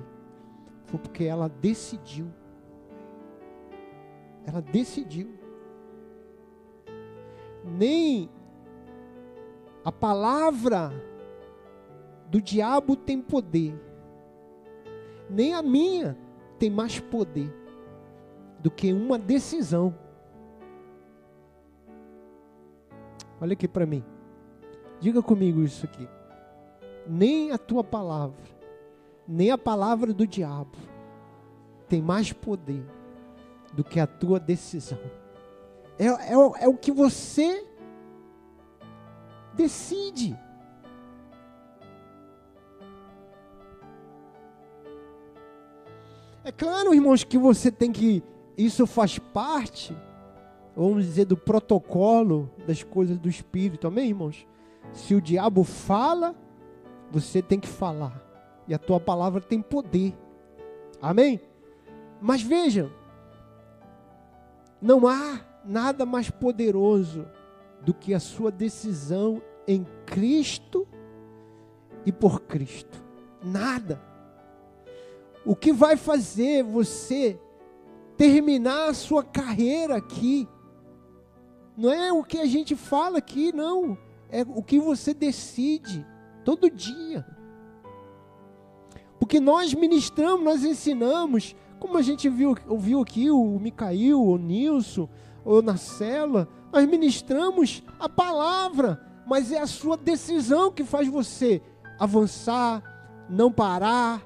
[0.86, 2.26] Foi porque ela decidiu.
[4.44, 5.30] Ela decidiu.
[7.64, 8.28] Nem
[9.84, 10.92] a palavra
[12.28, 13.74] do diabo tem poder.
[15.32, 16.16] Nem a minha
[16.58, 17.52] tem mais poder
[18.60, 19.94] do que uma decisão.
[23.40, 24.04] Olha aqui para mim.
[25.00, 26.08] Diga comigo isso aqui.
[27.06, 28.44] Nem a tua palavra,
[29.26, 30.76] nem a palavra do diabo
[31.88, 32.84] tem mais poder
[33.72, 34.98] do que a tua decisão.
[35.98, 37.66] É, é, é o que você
[39.54, 40.38] decide.
[46.44, 48.22] É claro, irmãos, que você tem que.
[48.56, 49.96] Isso faz parte,
[50.76, 54.46] vamos dizer, do protocolo das coisas do Espírito, amém, irmãos?
[54.92, 56.34] Se o diabo fala,
[57.10, 58.20] você tem que falar.
[58.66, 60.14] E a tua palavra tem poder.
[61.00, 61.40] Amém?
[62.20, 62.90] Mas vejam,
[64.80, 67.26] não há nada mais poderoso
[67.80, 70.86] do que a sua decisão em Cristo
[72.04, 73.02] e por Cristo.
[73.42, 74.11] Nada.
[75.44, 77.38] O que vai fazer você
[78.16, 80.48] terminar a sua carreira aqui
[81.76, 83.96] não é o que a gente fala aqui, não.
[84.28, 86.06] É o que você decide
[86.44, 87.26] todo dia.
[89.18, 95.08] Porque nós ministramos, nós ensinamos, como a gente viu, ouviu aqui o Micael, o Nilson,
[95.44, 101.62] ou na cela, nós ministramos a palavra, mas é a sua decisão que faz você
[101.98, 102.82] avançar,
[103.28, 104.22] não parar,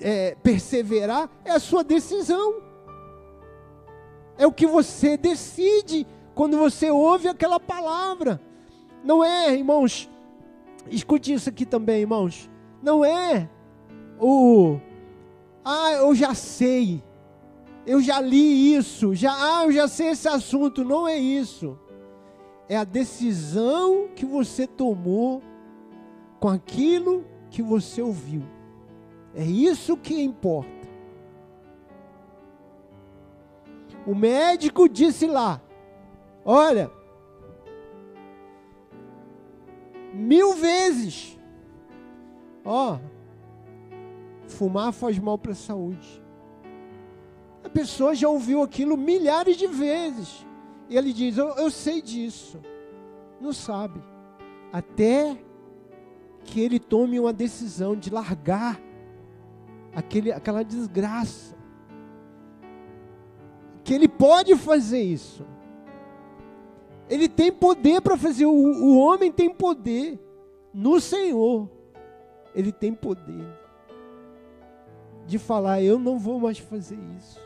[0.00, 2.62] é, perseverar, é a sua decisão.
[4.38, 8.40] É o que você decide quando você ouve aquela palavra.
[9.02, 10.10] Não é, irmãos,
[10.90, 12.50] escute isso aqui também, irmãos.
[12.82, 13.48] Não é
[14.20, 14.78] o,
[15.64, 17.02] ah, eu já sei,
[17.86, 20.84] eu já li isso, já, ah, eu já sei esse assunto.
[20.84, 21.78] Não é isso.
[22.68, 25.42] É a decisão que você tomou
[26.38, 28.42] com aquilo que você ouviu.
[29.36, 30.70] É isso que importa.
[34.06, 35.60] O médico disse lá:
[36.42, 36.90] Olha,
[40.14, 41.38] mil vezes,
[42.64, 42.98] ó,
[44.48, 46.24] fumar faz mal para a saúde.
[47.62, 50.46] A pessoa já ouviu aquilo milhares de vezes.
[50.88, 52.58] E ele diz: eu, eu sei disso.
[53.38, 54.02] Não sabe.
[54.72, 55.36] Até
[56.44, 58.80] que ele tome uma decisão de largar
[59.96, 61.56] aquele, aquela desgraça.
[63.82, 65.44] Que ele pode fazer isso.
[67.08, 68.44] Ele tem poder para fazer.
[68.44, 70.20] O, o homem tem poder.
[70.74, 71.70] No Senhor,
[72.54, 73.46] ele tem poder
[75.26, 77.40] de falar: Eu não vou mais fazer isso.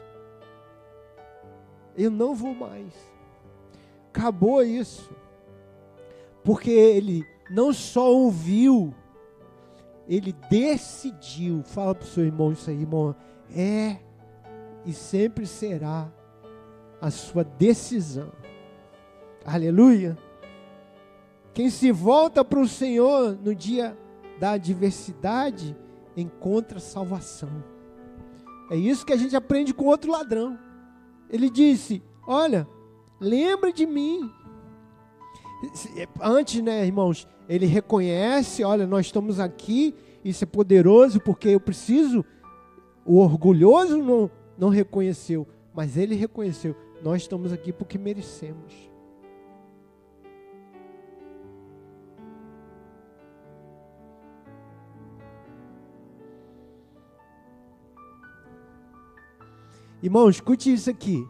[1.97, 2.93] Eu não vou mais.
[4.09, 5.11] Acabou isso.
[6.43, 8.95] Porque ele não só ouviu,
[10.11, 11.63] ele decidiu.
[11.63, 13.15] Fala para o seu irmão isso aí, irmão.
[13.55, 13.99] É
[14.85, 16.11] e sempre será
[17.01, 18.33] a sua decisão.
[19.45, 20.19] Aleluia.
[21.55, 23.97] Quem se volta para o Senhor no dia
[24.41, 25.77] da adversidade
[26.17, 27.63] encontra salvação.
[28.71, 30.59] É isso que a gente aprende com outro ladrão.
[31.29, 32.67] Ele disse: Olha,
[33.21, 34.31] lembra de mim.
[36.21, 39.93] Antes, né, irmãos, ele reconhece, olha, nós estamos aqui,
[40.25, 42.25] isso é poderoso porque eu preciso.
[43.05, 45.45] O orgulhoso não, não reconheceu,
[45.75, 46.77] mas ele reconheceu.
[47.03, 48.73] Nós estamos aqui porque merecemos.
[60.01, 61.27] Irmão, escute isso aqui.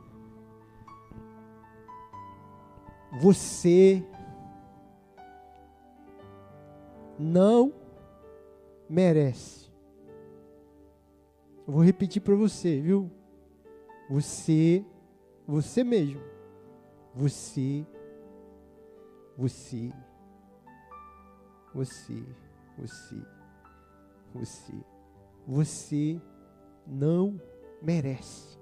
[3.22, 4.04] Você
[7.20, 7.72] não
[8.88, 9.70] merece.
[11.66, 13.10] Eu vou repetir para você, viu?
[14.08, 14.84] Você,
[15.46, 16.20] você mesmo,
[17.14, 17.86] você,
[19.36, 19.92] você,
[21.72, 22.24] você,
[22.76, 23.22] você,
[24.34, 24.74] você,
[25.46, 26.20] você
[26.86, 27.40] não
[27.80, 28.58] merece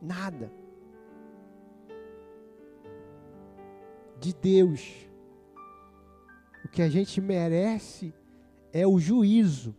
[0.00, 0.52] nada
[4.20, 5.07] de Deus
[6.68, 8.14] o que a gente merece
[8.72, 9.74] é o juízo.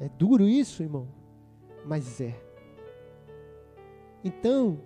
[0.00, 1.08] É duro isso, irmão,
[1.84, 2.40] mas é.
[4.22, 4.80] Então,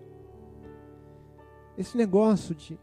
[1.76, 2.78] esse negócio de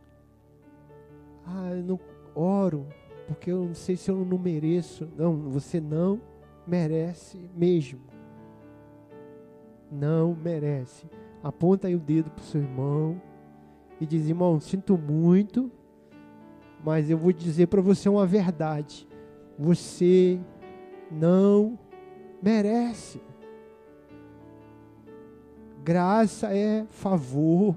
[1.43, 1.99] ah, eu não
[2.35, 2.87] oro
[3.27, 5.07] porque eu não sei se eu não mereço.
[5.17, 6.21] Não, você não
[6.65, 8.01] merece mesmo.
[9.91, 11.07] Não merece.
[11.43, 13.19] Aponta aí o dedo para o seu irmão
[13.99, 15.71] e diz: irmão, sinto muito,
[16.83, 19.07] mas eu vou dizer para você uma verdade.
[19.57, 20.39] Você
[21.11, 21.77] não
[22.41, 23.21] merece.
[25.83, 27.75] Graça é favor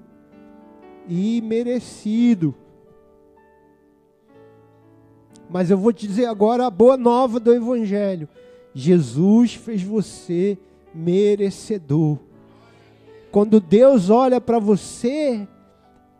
[1.08, 2.54] imerecido.
[5.48, 8.28] Mas eu vou te dizer agora a boa nova do Evangelho.
[8.74, 10.56] Jesus fez você
[10.94, 12.18] merecedor.
[13.30, 15.46] Quando Deus olha para você,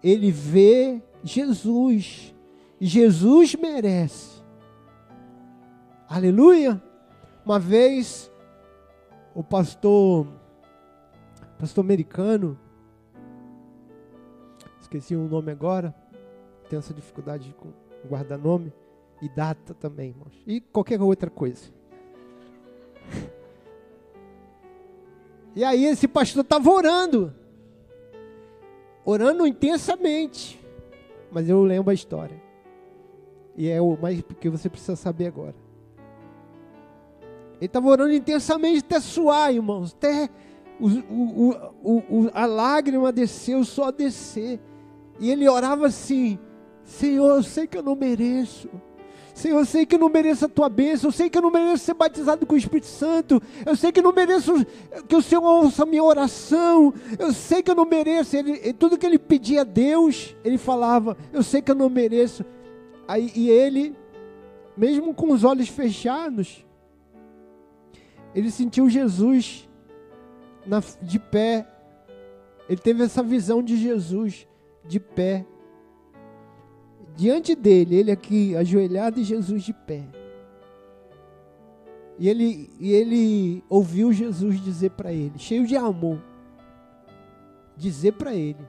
[0.03, 2.35] Ele vê Jesus.
[2.81, 4.43] Jesus merece.
[6.09, 6.83] Aleluia.
[7.45, 8.31] Uma vez,
[9.35, 10.27] o pastor,
[11.59, 12.59] pastor americano,
[14.81, 15.95] esqueci o nome agora,
[16.69, 17.73] tenho essa dificuldade com
[18.09, 18.73] guardar nome
[19.21, 20.35] e data também, irmãos.
[20.47, 21.71] E qualquer outra coisa.
[25.55, 27.35] E aí esse pastor estava orando.
[29.05, 30.61] Orando intensamente.
[31.31, 32.41] Mas eu lembro a história.
[33.57, 35.55] E é o mais que você precisa saber agora.
[37.57, 39.93] Ele estava orando intensamente até suar, irmãos.
[39.93, 40.29] Até
[40.81, 44.61] o, o, o, a lágrima desceu, só descer.
[45.21, 46.39] E ele orava assim:
[46.83, 48.69] Senhor, eu sei que eu não mereço.
[49.35, 51.51] Senhor, eu sei que eu não mereço a tua bênção, eu sei que eu não
[51.51, 54.53] mereço ser batizado com o Espírito Santo, eu sei que eu não mereço
[55.09, 58.37] que o Senhor ouça a minha oração, eu sei que eu não mereço.
[58.37, 62.45] Ele, tudo que ele pedia a Deus, ele falava, eu sei que eu não mereço.
[63.09, 63.97] Aí, e ele,
[64.77, 66.65] mesmo com os olhos fechados,
[68.35, 69.69] ele sentiu Jesus
[70.67, 71.67] na, de pé,
[72.69, 74.47] ele teve essa visão de Jesus
[74.87, 75.47] de pé
[77.17, 80.05] diante dele, ele aqui ajoelhado e Jesus de pé.
[82.19, 86.23] E ele, e ele ouviu Jesus dizer para ele, cheio de amor,
[87.77, 88.65] dizer para ele: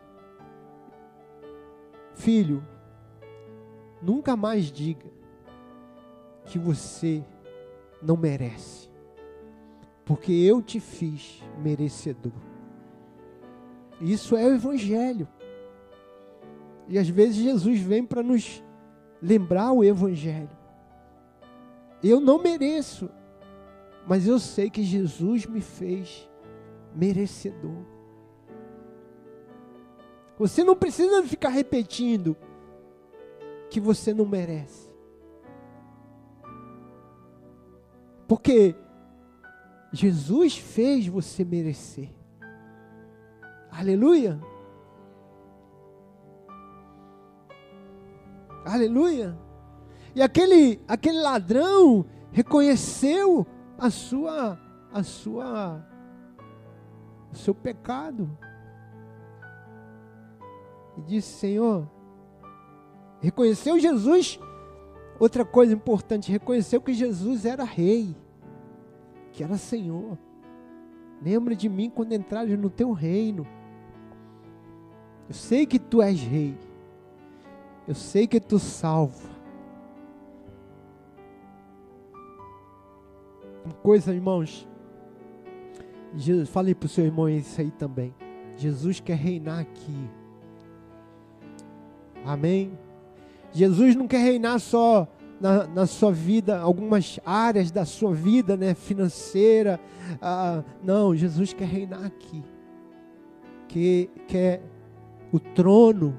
[2.15, 2.63] Filho,
[4.01, 5.05] nunca mais diga
[6.45, 7.23] que você
[8.01, 8.89] não merece,
[10.05, 12.31] porque eu te fiz merecedor.
[14.01, 15.27] Isso é o Evangelho.
[16.87, 18.63] E às vezes Jesus vem para nos
[19.21, 20.49] lembrar o Evangelho.
[22.03, 23.09] Eu não mereço,
[24.05, 26.29] mas eu sei que Jesus me fez
[26.93, 27.85] merecedor.
[30.37, 32.35] Você não precisa ficar repetindo
[33.69, 34.91] que você não merece.
[38.27, 38.75] Porque
[39.91, 42.09] Jesus fez você merecer.
[43.71, 44.39] Aleluia.
[48.65, 49.37] Aleluia.
[50.15, 53.45] E aquele, aquele ladrão reconheceu
[53.77, 54.59] a sua,
[54.91, 55.85] a sua,
[57.31, 58.29] o seu pecado.
[60.97, 61.89] E disse: Senhor,
[63.19, 64.39] reconheceu Jesus.
[65.19, 68.15] Outra coisa importante, reconheceu que Jesus era rei,
[69.31, 70.17] que era Senhor.
[71.21, 73.47] Lembra de mim quando entrares no teu reino.
[75.29, 76.57] Eu sei que tu és rei.
[77.87, 79.29] Eu sei que tu salva.
[83.65, 84.67] Uma coisa, irmãos.
[86.15, 88.13] Jesus, falei para o seu irmão isso aí também.
[88.55, 90.09] Jesus quer reinar aqui.
[92.25, 92.77] Amém?
[93.51, 95.07] Jesus não quer reinar só
[95.39, 99.79] na, na sua vida, algumas áreas da sua vida, né, financeira.
[100.21, 102.43] Ah, não, Jesus quer reinar aqui.
[103.67, 104.61] Que quer
[105.31, 106.17] o trono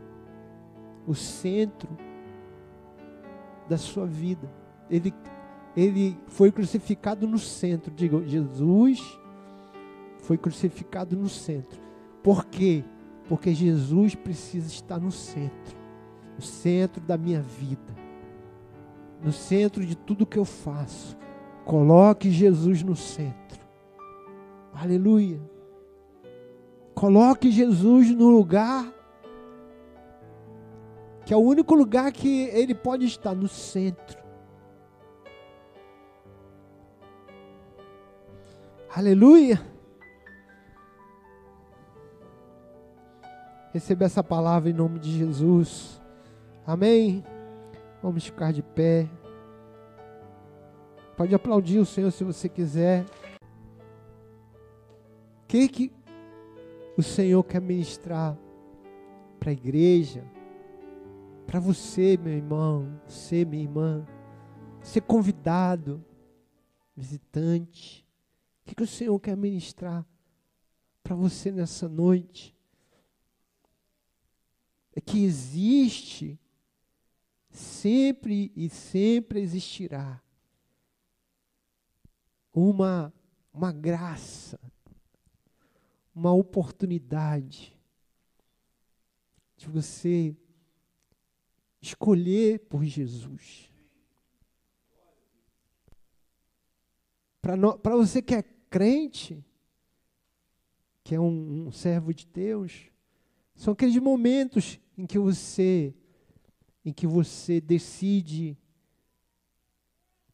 [1.07, 1.89] o centro
[3.69, 4.51] da sua vida.
[4.91, 5.13] Ele,
[5.77, 7.93] ele foi crucificado no centro.
[7.95, 9.19] Diga, Jesus
[10.19, 11.81] foi crucificado no centro.
[12.23, 12.85] Por quê?
[13.29, 15.85] Porque Jesus precisa estar no centro
[16.37, 17.95] no centro da minha vida,
[19.23, 21.17] no centro de tudo que eu faço.
[21.65, 23.61] Coloque Jesus no centro.
[24.73, 25.41] Aleluia.
[26.95, 28.93] Coloque Jesus no lugar
[31.25, 34.23] que é o único lugar que ele pode estar no centro.
[38.95, 39.61] Aleluia.
[43.73, 46.01] Receba essa palavra em nome de Jesus.
[46.65, 47.25] Amém.
[48.03, 49.09] Vamos ficar de pé.
[51.17, 53.05] Pode aplaudir o Senhor se você quiser.
[55.43, 55.93] O que, que
[56.97, 58.37] o Senhor quer ministrar
[59.41, 60.34] para a igreja?
[61.47, 64.07] Para você, meu irmão, você, minha irmã,
[64.83, 66.05] ser convidado,
[66.97, 68.07] visitante.
[68.63, 70.07] O que, que o Senhor quer ministrar
[71.03, 72.55] para você nessa noite?
[74.93, 76.39] É que existe,
[77.51, 80.23] sempre e sempre existirá,
[82.53, 83.13] uma,
[83.53, 84.59] uma graça,
[86.15, 87.77] uma oportunidade
[89.57, 90.37] de você
[91.89, 93.71] escolher por Jesus.
[97.41, 99.45] Para você que é crente,
[101.03, 102.91] que é um, um servo de Deus,
[103.55, 105.95] são aqueles momentos em que você
[106.87, 108.59] em que você decide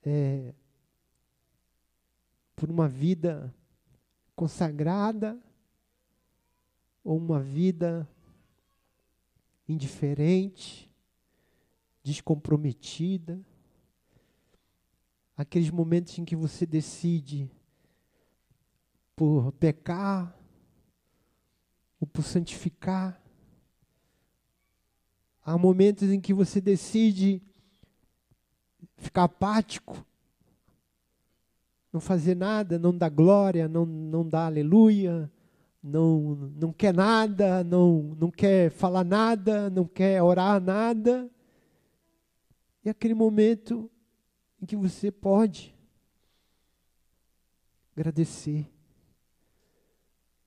[0.03, 0.53] é,
[2.57, 3.55] por uma vida
[4.35, 5.41] consagrada
[7.05, 8.09] ou uma vida
[9.69, 10.90] indiferente,
[12.03, 13.41] descomprometida.
[15.37, 17.51] Aqueles momentos em que você decide
[19.17, 20.37] por pecar
[22.01, 23.21] ou por santificar.
[25.45, 27.43] Há momentos em que você decide
[28.97, 30.05] ficar apático
[31.93, 35.31] não fazer nada, não dar glória, não, não dar aleluia,
[35.83, 41.29] não, não quer nada, não, não quer falar nada, não quer orar nada.
[42.85, 43.91] E aquele momento
[44.61, 45.75] em que você pode
[47.97, 48.67] agradecer,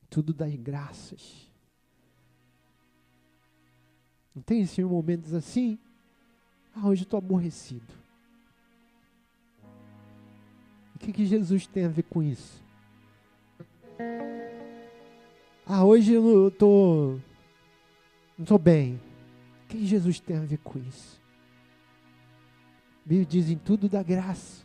[0.09, 1.51] tudo das graças.
[4.33, 5.79] Não tem esses momentos assim?
[6.75, 8.03] Ah, hoje eu estou aborrecido
[11.03, 12.63] que, que Jesus tem a ver com isso?
[15.65, 17.19] Ah, hoje eu estou.
[18.37, 18.99] Não estou bem.
[19.63, 21.21] O que Jesus tem a ver com isso?
[23.05, 24.63] A Bíblia diz em tudo da graça.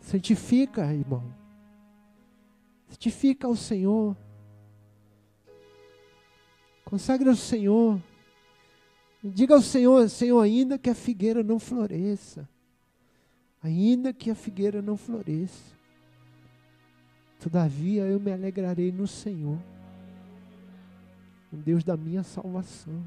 [0.00, 1.24] Santifica, irmão.
[2.88, 4.16] Santifica ao Senhor.
[6.84, 8.00] Consagra ao Senhor.
[9.24, 12.48] Diga ao Senhor, Senhor, ainda que a figueira não floresça
[13.62, 15.72] ainda que a figueira não floresça.
[17.38, 19.58] Todavia eu me alegrarei no Senhor,
[21.52, 23.02] o Deus da minha salvação.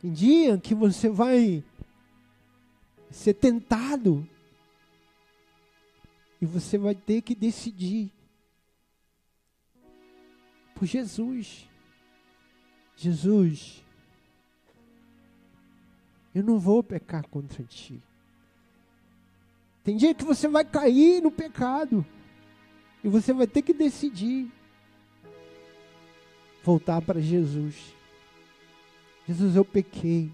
[0.00, 1.62] Tem dia que você vai
[3.10, 4.26] ser tentado
[6.40, 8.12] e você vai ter que decidir
[10.74, 11.68] por Jesus.
[12.96, 13.84] Jesus,
[16.34, 18.00] eu não vou pecar contra ti.
[19.82, 22.04] Tem dia que você vai cair no pecado.
[23.02, 24.52] E você vai ter que decidir
[26.62, 27.97] voltar para Jesus.
[29.28, 30.32] Jesus, eu pequei.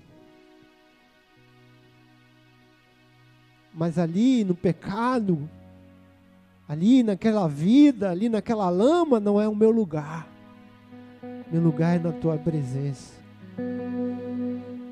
[3.74, 5.51] Mas ali no pecado,
[6.68, 10.28] ali naquela vida, ali naquela lama, não é o meu lugar.
[11.51, 13.20] Meu lugar é na tua presença.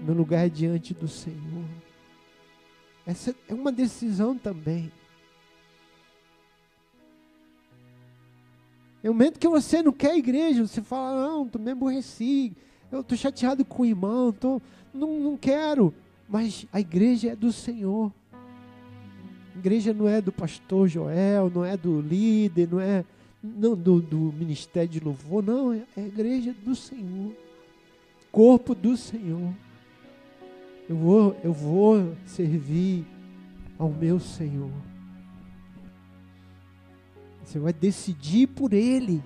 [0.02, 1.64] Meu lugar é diante do Senhor.
[3.06, 4.90] Essa é uma decisão também.
[9.00, 12.52] É o momento que você não quer a igreja, você fala, não, estou me aborreci,
[12.92, 14.60] eu estou chateado com o irmão, tô,
[14.92, 15.94] não, não quero.
[16.28, 18.12] Mas a igreja é do Senhor.
[19.54, 23.04] A igreja não é do pastor Joel, não é do líder, não é
[23.42, 27.32] não, do, do ministério de louvor, não, é a igreja do Senhor.
[28.30, 29.52] Corpo do Senhor.
[30.88, 33.06] Eu vou, eu vou servir
[33.78, 34.70] ao meu Senhor.
[37.44, 39.22] Você vai decidir por Ele.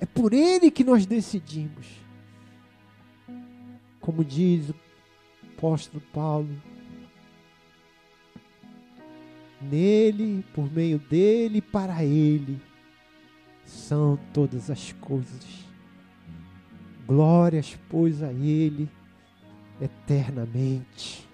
[0.00, 2.07] É por Ele que nós decidimos.
[4.08, 4.74] Como diz o
[5.52, 6.48] apóstolo Paulo,
[9.60, 12.58] nele, por meio dele, para ele,
[13.66, 15.46] são todas as coisas.
[17.06, 18.88] Glórias, pois, a ele
[19.78, 21.28] eternamente.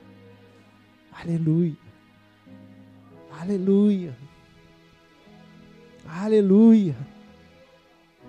[1.12, 1.76] Aleluia.
[3.40, 4.18] Aleluia.
[6.08, 6.96] Aleluia.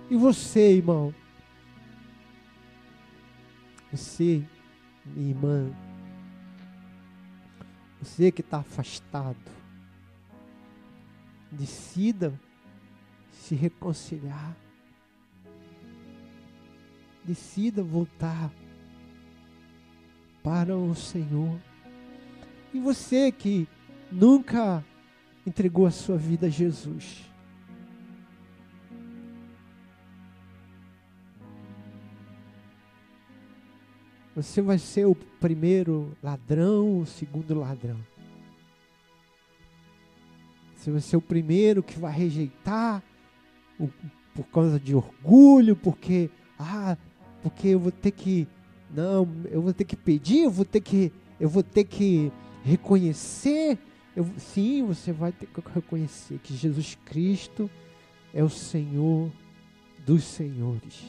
[0.08, 1.12] E você, irmão?
[3.96, 4.44] Você,
[5.06, 5.72] minha irmã,
[8.02, 9.38] você que está afastado,
[11.50, 12.38] decida
[13.32, 14.54] se reconciliar.
[17.24, 18.52] Decida voltar
[20.44, 21.58] para o Senhor.
[22.74, 23.66] E você que
[24.12, 24.84] nunca
[25.48, 27.24] entregou a sua vida a Jesus.
[34.36, 37.98] Você vai ser o primeiro ladrão, o segundo ladrão.
[40.76, 43.02] Você vai ser o primeiro que vai rejeitar
[43.80, 43.90] o,
[44.36, 46.30] por causa de orgulho, porque
[46.60, 46.98] ah,
[47.42, 48.48] porque eu vou ter que
[48.94, 52.32] não, eu vou ter que pedir, eu vou ter que, eu vou ter que
[52.64, 53.78] reconhecer,
[54.16, 57.70] eu, sim, você vai ter que reconhecer que Jesus Cristo
[58.34, 59.32] é o Senhor
[60.06, 61.04] dos senhores,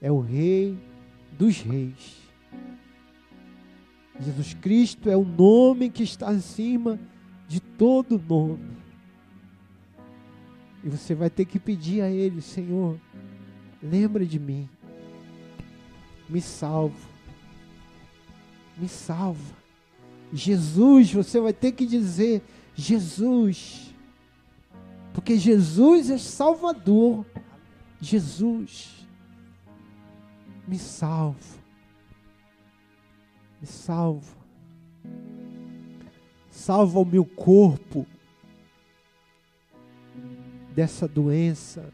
[0.00, 0.78] é o Rei
[1.32, 2.23] dos reis.
[4.20, 6.98] Jesus Cristo é o nome que está acima
[7.48, 8.76] de todo nome.
[10.82, 12.98] E você vai ter que pedir a Ele, Senhor,
[13.82, 14.68] lembra de mim,
[16.28, 17.08] me salva,
[18.76, 19.64] me salva.
[20.32, 22.42] Jesus, você vai ter que dizer,
[22.74, 23.94] Jesus,
[25.12, 27.24] porque Jesus é Salvador,
[28.00, 29.06] Jesus,
[30.66, 31.63] me salva
[33.64, 34.36] me salva.
[36.50, 38.06] Salva o meu corpo
[40.74, 41.90] dessa doença.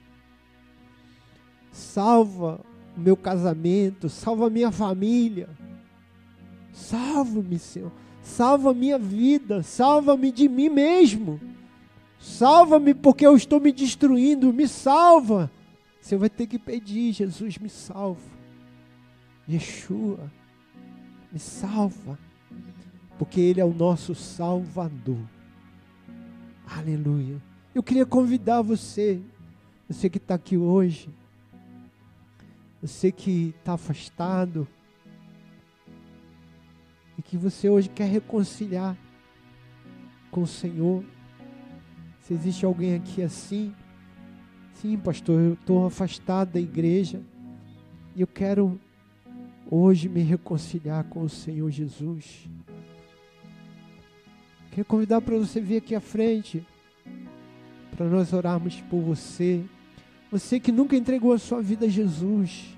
[1.70, 2.60] Salva
[2.96, 5.48] o meu casamento, salva a minha família.
[6.72, 7.92] Salva-me, Senhor.
[8.20, 11.40] Salva a minha vida, salva-me de mim mesmo.
[12.18, 15.48] Salva-me porque eu estou me destruindo, me salva.
[16.00, 18.28] Você vai ter que pedir, Jesus, me salva.
[19.48, 20.39] Yeshua
[21.32, 22.18] me salva,
[23.18, 25.20] porque Ele é o nosso Salvador.
[26.66, 27.40] Aleluia.
[27.74, 29.20] Eu queria convidar você,
[29.88, 31.08] você que está aqui hoje,
[32.80, 34.66] você que está afastado,
[37.20, 38.96] e que você hoje quer reconciliar
[40.30, 41.04] com o Senhor.
[42.22, 43.74] Se existe alguém aqui assim,
[44.72, 47.20] sim, pastor, eu estou afastado da igreja
[48.16, 48.80] e eu quero
[49.70, 52.48] hoje me reconciliar com o Senhor Jesus.
[54.72, 56.66] Quero convidar para você vir aqui à frente,
[57.96, 59.64] para nós orarmos por você.
[60.30, 62.76] Você que nunca entregou a sua vida a Jesus.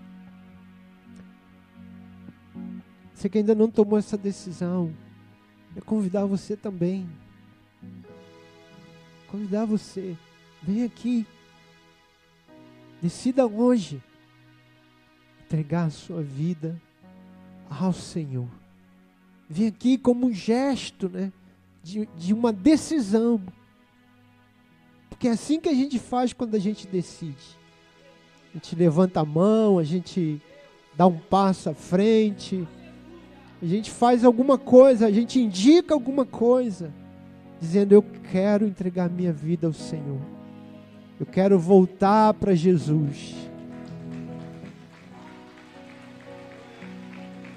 [3.14, 4.92] Você que ainda não tomou essa decisão.
[5.74, 7.08] Eu convidar você também.
[9.28, 10.16] Convidar você.
[10.62, 11.26] Vem aqui.
[13.00, 14.02] Decida hoje
[15.52, 16.80] entregar a sua vida
[17.68, 18.48] ao Senhor.
[19.50, 21.30] Vem aqui como um gesto, né?
[21.82, 23.38] De, de uma decisão.
[25.10, 27.60] Porque é assim que a gente faz quando a gente decide.
[28.50, 30.40] A gente levanta a mão, a gente
[30.96, 32.66] dá um passo à frente,
[33.60, 36.90] a gente faz alguma coisa, a gente indica alguma coisa,
[37.60, 40.20] dizendo: Eu quero entregar minha vida ao Senhor,
[41.20, 43.51] eu quero voltar para Jesus.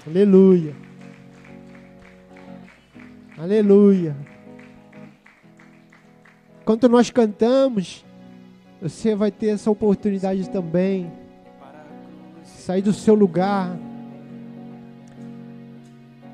[0.06, 0.72] Aleluia.
[3.36, 4.16] Aleluia.
[6.62, 8.04] Enquanto nós cantamos,
[8.80, 11.10] você vai ter essa oportunidade também.
[12.44, 13.76] Sair do seu lugar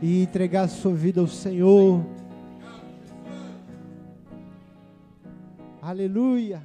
[0.03, 2.05] e entregar a sua vida ao Senhor.
[5.81, 6.63] Aleluia.